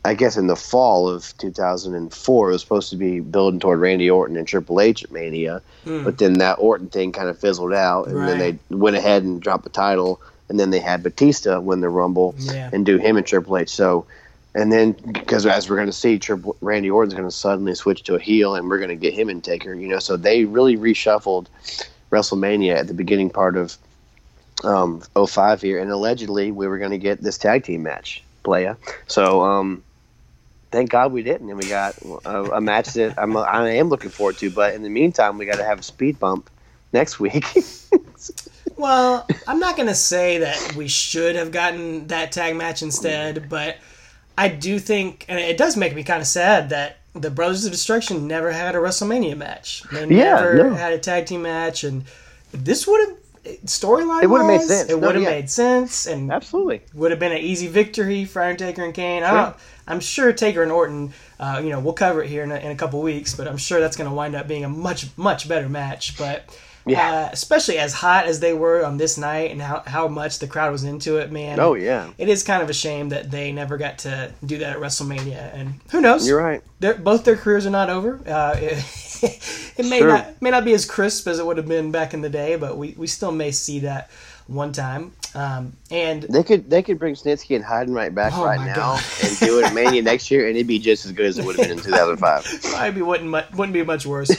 [0.04, 4.10] I guess in the fall of 2004 it was supposed to be building toward Randy
[4.10, 6.02] Orton and Triple H at Mania, Hmm.
[6.04, 9.40] but then that Orton thing kind of fizzled out, and then they went ahead and
[9.40, 12.70] dropped the title, and then they had Batista win the Rumble Yeah.
[12.72, 13.68] and do him and Triple H.
[13.68, 14.04] So,
[14.54, 18.02] and then because as we're going to see, Triple Randy Orton's going to suddenly switch
[18.04, 19.72] to a heel, and we're going to get him and Taker.
[19.72, 21.46] You know, so they really reshuffled
[22.10, 23.76] WrestleMania at the beginning part of
[24.64, 28.74] um, 05 here, and allegedly we were going to get this tag team match, playa.
[29.06, 29.82] So, um,
[30.72, 31.94] thank God we didn't, and we got
[32.24, 34.50] a, a match that I'm I am looking forward to.
[34.50, 36.50] But in the meantime, we got to have a speed bump
[36.92, 37.44] next week.
[38.76, 43.76] Well, I'm not gonna say that we should have gotten that tag match instead, but
[44.36, 47.72] I do think, and it does make me kind of sad that the Brothers of
[47.72, 49.82] Destruction never had a WrestleMania match.
[49.92, 50.74] They Yeah, never no.
[50.74, 52.04] had a tag team match, and
[52.52, 53.18] this would have
[53.66, 54.22] storyline.
[54.22, 54.88] It would've made sense.
[54.90, 55.30] It No, would have yeah.
[55.30, 56.80] made sense, and Absolutely.
[56.94, 59.22] would have been an easy victory for Undertaker and Kane.
[59.22, 59.56] I don't,
[59.86, 62.70] I'm sure Taker and Orton, uh, you know, we'll cover it here in a, in
[62.70, 65.48] a couple weeks, but I'm sure that's going to wind up being a much, much
[65.48, 66.16] better match.
[66.16, 66.44] But
[66.86, 67.26] Yeah.
[67.26, 70.46] uh, especially as hot as they were on this night and how, how much the
[70.46, 71.58] crowd was into it, man.
[71.60, 74.70] Oh yeah, It is kind of a shame that they never got to do that
[74.76, 75.54] at WrestleMania.
[75.54, 76.26] And who knows?
[76.28, 76.62] you're right.
[76.80, 78.20] They're, both their careers are not over.
[78.26, 78.84] Uh, it,
[79.78, 80.08] it may Sure.
[80.08, 82.56] not may not be as crisp as it would have been back in the day,
[82.56, 84.10] but we, we still may see that
[84.48, 85.12] one time.
[85.34, 89.02] Um, and They could they could bring Snitsky and Heidenreich back Oh, right now God.
[89.24, 91.44] and do it at Mania next year, and it'd be just as good as it
[91.46, 92.60] would have been in 2005.
[92.62, 94.30] probably wouldn't mu- wouldn't be much worse.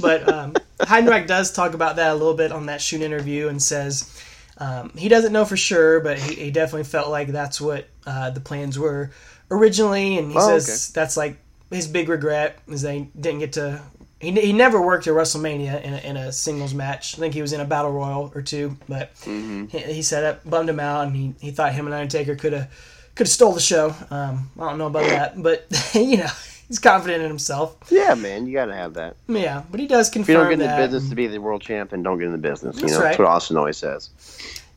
[0.00, 3.62] but um, Heidenreich does talk about that a little bit on that shoot interview and
[3.62, 4.12] says
[4.58, 8.30] um, he doesn't know for sure, but he, he definitely felt like that's what uh,
[8.30, 9.12] the plans were
[9.52, 11.38] originally, and he Oh, says that's like
[11.70, 13.80] his big regret is they didn't get to.
[14.20, 17.16] He, he never worked at WrestleMania in a, in a singles match.
[17.16, 19.66] I think he was in a battle royal or two, but Mm-hmm.
[19.66, 22.52] he, he said that bummed him out, and he, he thought him and Undertaker could
[22.52, 22.68] have
[23.14, 23.94] could have stole the show.
[24.10, 26.28] Um, I don't know about that, but you know
[26.66, 27.76] he's confident in himself.
[27.90, 29.16] yeah, man, you got to have that.
[29.28, 31.62] Yeah, but he does If you don't get in the business to be the world
[31.62, 32.76] champ, then don't get in the business.
[32.76, 33.04] You That's know, right.
[33.10, 34.10] that's what Austin always says.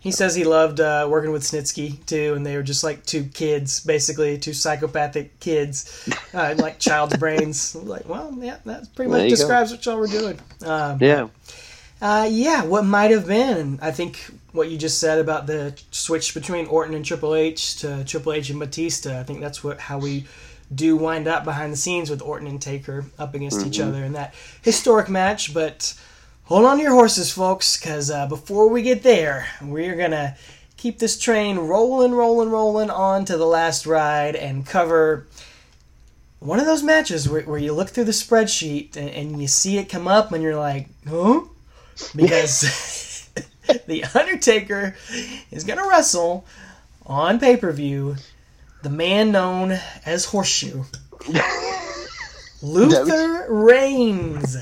[0.02, 3.26] He says he loved uh, working with Snitsky too, and they were just like two
[3.26, 7.76] kids, basically two psychopathic kids, uh, like child's brains.
[7.76, 9.36] Like, well, yeah, that pretty much you go.
[9.36, 10.40] describes what y'all were doing.
[10.66, 11.28] Um, Yeah,
[12.02, 14.20] uh, yeah, what might have been, I think
[14.54, 18.50] what you just said about the switch between Orton and Triple H to Triple H
[18.50, 19.20] and Batista.
[19.20, 20.26] I think that's what how we
[20.74, 24.14] do wind up behind the scenes with Orton and Taker up against each other in
[24.14, 24.34] that
[24.64, 25.54] historic match.
[25.54, 25.94] But
[26.44, 30.36] hold on to your horses, folks, because uh, before we get there, we're gonna
[30.78, 35.28] keep this train rolling, rolling, rolling on to the last ride and cover
[36.40, 39.78] one of those matches where, where you look through the spreadsheet and, and you see
[39.78, 41.42] it come up and you're like, huh?
[42.16, 43.30] Because
[43.88, 44.96] The Undertaker
[45.52, 46.46] is going to wrestle
[47.06, 48.16] on pay per view
[48.84, 50.86] the man known as Horshu.
[52.64, 54.58] Luther Reigns.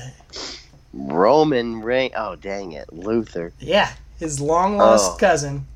[0.92, 2.14] Roman Reigns.
[2.16, 5.16] Oh, dang it, Luther, Yeah, his long lost Oh.
[5.16, 5.66] cousin.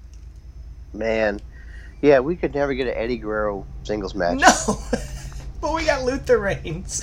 [0.93, 1.41] man.
[2.03, 4.39] Yeah, we could never get an Eddie Guerrero singles match.
[4.39, 4.51] No!
[5.63, 7.03] but we got Luther Reigns.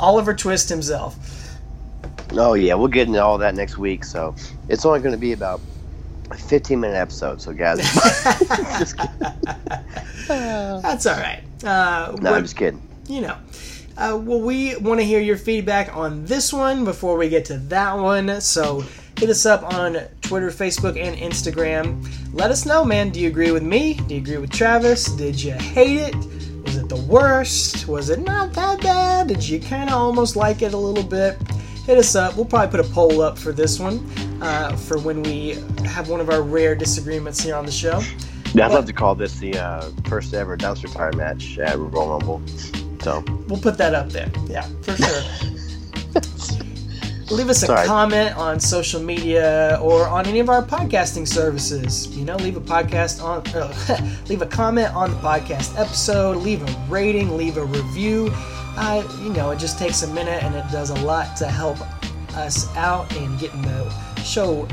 [0.00, 1.16] Oliver Twist himself.
[2.32, 4.04] Oh yeah, we'll get into all that next week.
[4.04, 4.34] So
[4.70, 5.60] it's only going to be about
[6.30, 7.42] a 15 minute episode.
[7.42, 7.78] So guys.
[10.28, 11.42] That's all right.
[11.62, 12.80] Uh, no, I'm just kidding.
[13.08, 13.36] you know.
[13.96, 17.58] Uh, well, we want to hear your feedback on this one before we get to
[17.58, 18.40] that one.
[18.40, 18.82] So
[19.18, 22.08] hit us up on Twitter, Facebook, and Instagram.
[22.32, 23.10] Let us know, man.
[23.10, 23.94] Do you agree with me?
[23.94, 25.06] Do you agree with Travis?
[25.06, 26.14] Did you hate it?
[26.64, 27.86] Was it the worst?
[27.86, 29.28] Was it not that bad?
[29.28, 31.36] Did you kind of almost like it a little bit?
[31.84, 32.36] Hit us up.
[32.36, 34.08] We'll probably put a poll up for this one
[34.40, 38.00] uh, for when we have one of our rare disagreements here on the show.
[38.54, 42.18] Yeah, I'd love to call this the uh, first ever dumpster fire match at Royal
[42.18, 42.42] Rumble.
[43.02, 44.30] So We'll put that up there.
[44.48, 45.22] Yeah, for sure.
[47.36, 47.86] Leave us a Sorry.
[47.86, 52.06] comment on social media or on any of our podcasting services.
[52.14, 56.36] You know, leave a podcast on, uh, leave a comment on the podcast episode.
[56.38, 57.36] Leave a rating.
[57.38, 58.28] Leave a review.
[58.76, 61.78] Uh, you know, it just takes a minute and it does a lot to help
[62.36, 63.90] us out in getting the
[64.22, 64.68] show.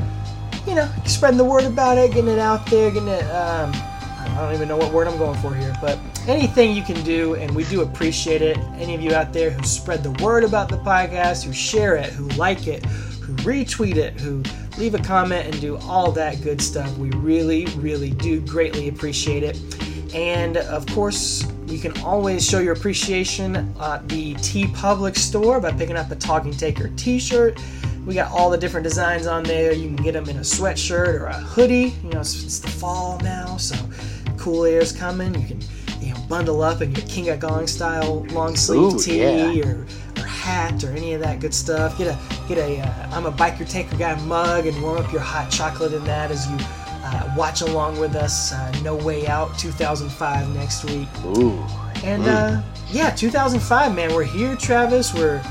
[0.66, 3.24] You know, spreading the word about it, getting it out there, getting it.
[3.24, 5.98] Um, I don't even know what word I'm going for here, but
[6.30, 8.56] anything you can do, and we do appreciate it.
[8.76, 12.10] Any of you out there who spread the word about the podcast, who share it,
[12.10, 14.42] who like it, who retweet it, who
[14.78, 19.42] leave a comment and do all that good stuff, we really, really do greatly appreciate
[19.42, 19.60] it.
[20.14, 25.96] And of course, you can always show your appreciation at the TeePublic store by picking
[25.96, 27.60] up a Talking Taker t shirt.
[28.06, 29.72] We got all the different designs on there.
[29.72, 31.94] You can get them in a sweatshirt or a hoodie.
[32.02, 33.76] You know, it's, it's the fall now, so
[34.36, 35.34] cool air's coming.
[35.34, 35.60] You can,
[36.30, 39.66] bundle up in your King of Gong style long sleeve Ooh, tee yeah.
[39.66, 39.84] or,
[40.16, 41.98] or hat or any of that good stuff.
[41.98, 45.20] Get a get a uh, I'm a biker taker guy mug and warm up your
[45.20, 46.56] hot chocolate in that as you
[47.02, 48.52] uh, watch along with us.
[48.52, 51.08] Uh, no Way Out 2005 next week.
[51.26, 51.58] ooh,
[52.04, 55.12] And uh, yeah, 2005, man, we're here, Travis.
[55.12, 55.42] We're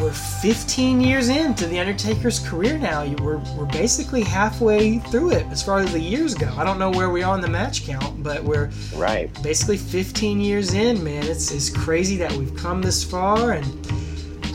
[0.00, 3.02] we're 15 years into the Undertaker's career now.
[3.02, 6.48] You- We're we're basically halfway through it as far as the years go.
[6.56, 9.30] I don't know where we are on the match count, but we're right.
[9.42, 11.24] basically 15 years in, man.
[11.24, 13.66] It's it's crazy that we've come this far, and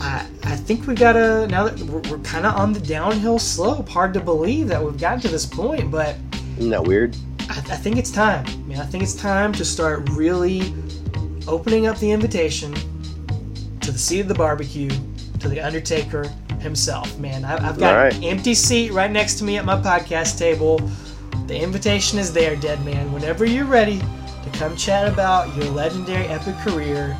[0.00, 3.88] I I think we gotta now that we're, we're kind of on the downhill slope.
[3.88, 6.16] Hard to believe that we've gotten to this point, but.
[6.58, 7.14] Isn't that weird?
[7.50, 8.44] I, I think it's time.
[8.66, 10.72] Man, I think it's time to start really
[11.46, 12.74] opening up the invitation
[13.80, 14.90] to the seat of the barbecue,
[15.48, 16.28] to the Undertaker
[16.60, 17.18] himself.
[17.18, 18.14] Man, I, I've got right.
[18.14, 20.78] an empty seat right next to me at my podcast table.
[21.46, 23.12] The invitation is there, dead man.
[23.12, 27.16] Whenever you're ready to come chat about your legendary epic career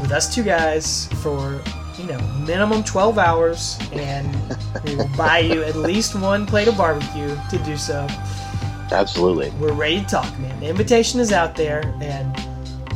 [0.00, 1.60] with us two guys for
[1.96, 4.34] you know minimum 12 hours and
[4.84, 8.06] we will buy you at least one plate of barbecue to do so
[8.90, 9.50] Absolutely.
[9.60, 10.58] we're ready to talk, man.
[10.60, 12.36] The invitation is out there, and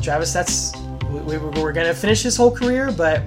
[0.02, 0.74] Travis, that's
[1.10, 3.22] we, we, we're gonna finish his whole career, but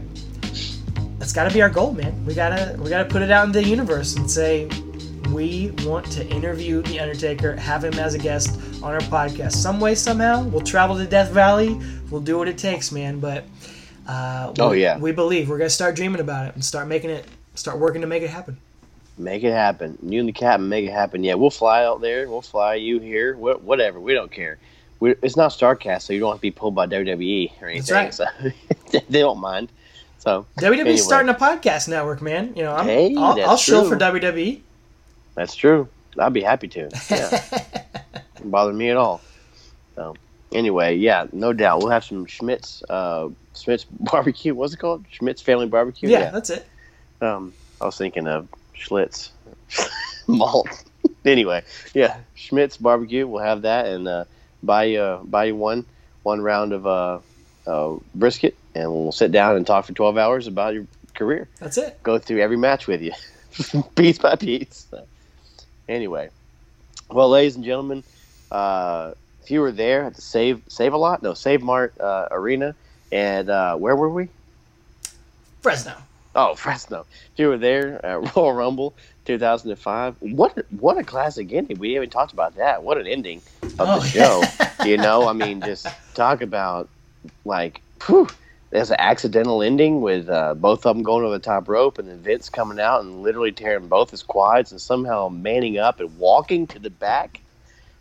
[1.29, 2.25] that's got to be our goal, man.
[2.25, 4.67] We gotta we gotta put it out in the universe and say
[5.31, 9.79] we want to interview the Undertaker, have him as a guest on our podcast, some
[9.79, 10.43] way, somehow.
[10.45, 11.79] We'll travel to Death Valley.
[12.09, 13.19] We'll do what it takes, man.
[13.19, 13.45] But
[14.07, 14.97] uh, Oh, we- yeah.
[14.97, 18.07] we believe we're gonna start dreaming about it and start making it, start working to
[18.07, 18.57] make it happen.
[19.19, 19.99] Make it happen.
[20.01, 21.23] You and the captain make it happen.
[21.23, 22.27] Yeah, we'll fly out there.
[22.27, 23.35] We'll fly you here.
[23.35, 23.99] Wh- whatever.
[23.99, 24.57] We don't care.
[24.99, 27.93] we it's not Starcast, so you don't have to be pulled by WWE or anything.
[27.93, 28.11] right.
[28.15, 28.25] So
[29.09, 29.69] they don't mind.
[30.19, 30.95] So WWE's Anyway.
[30.97, 32.53] starting a podcast network, man.
[32.55, 33.89] You know, I'm, Hey, I'll, that's I'll true.
[33.89, 33.95] for.
[33.97, 34.61] WWE.
[35.35, 35.87] that's true.
[36.17, 36.89] I'd be happy to.
[37.09, 37.65] Yeah.
[38.43, 39.21] Bother me at all.
[39.95, 40.15] So
[40.53, 44.53] anyway, yeah, no doubt we'll have some Schmitz, uh, Schmitz barbecue.
[44.55, 45.05] What's it called?
[45.11, 46.09] Schmitz Family Barbecue.
[46.09, 46.65] yeah, that's it.
[47.21, 48.47] Um, I was thinking of
[48.77, 49.29] Schlitz
[50.27, 50.67] malt.
[51.25, 51.63] anyway,
[51.93, 53.27] yeah, Schmitz barbecue.
[53.27, 54.23] We'll have that and uh,
[54.63, 55.85] buy uh, buy one
[56.23, 57.19] one round of uh,
[57.67, 60.85] uh, brisket, and we'll sit down and talk for twelve hours about your
[61.15, 61.47] career.
[61.59, 62.01] That's it.
[62.03, 63.11] Go through every match with you,
[63.95, 64.87] piece by piece.
[64.91, 65.05] So,
[65.87, 66.29] anyway,
[67.09, 68.03] well, ladies and gentlemen,
[68.51, 69.13] uh,
[69.43, 72.75] if you were there at the Save Save a Lot, no Save Mart uh, Arena,
[73.11, 74.29] and uh, where were we?
[75.61, 75.93] Fresno.
[76.35, 77.05] Oh, Fresno.
[77.33, 78.93] If you were there at Royal Rumble
[79.25, 81.79] 2005, what what a classic ending.
[81.79, 82.83] We haven't talked about that.
[82.83, 84.43] What an ending of Oh, the show.
[84.85, 86.87] you know, I mean, just talk about
[87.45, 88.27] like, whew,
[88.71, 92.07] there's an accidental ending with uh, both of them going over the top rope and
[92.07, 96.17] then Vince coming out and literally tearing both his quads and somehow manning up and
[96.17, 97.41] walking to the back.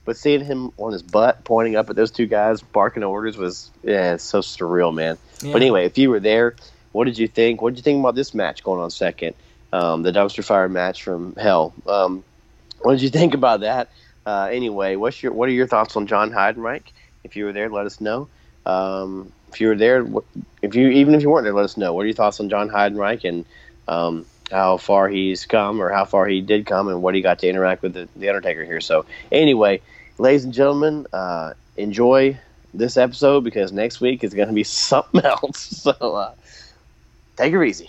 [0.04, 3.70] But seeing him on his butt pointing up at those two guys barking orders was,
[3.82, 5.18] yeah, it's so surreal, man.
[5.42, 5.52] Yeah.
[5.52, 6.54] But anyway, if you were there,
[6.92, 7.60] what did you think?
[7.60, 9.34] What did you think about this match going on second?
[9.72, 11.74] Um, the dumpster fire match from hell.
[11.86, 12.24] Um,
[12.80, 13.90] what did you think about that?
[14.24, 16.82] Uh, anyway, what's your what are your thoughts on John Heidenreich?
[17.24, 18.28] If you were there, let us know.
[18.64, 20.06] Um, if you were there,
[20.62, 21.92] if you even if you weren't there, let us know.
[21.92, 23.44] What are your thoughts on John Heidenreich and
[23.86, 27.38] um, how far he's come, or how far he did come, and what he got
[27.40, 28.80] to interact with the, the Undertaker here?
[28.80, 29.80] So anyway,
[30.18, 32.38] ladies and gentlemen, uh, enjoy
[32.74, 35.60] this episode because next week is going to be something else.
[35.60, 36.34] So uh,
[37.36, 37.88] take it easy.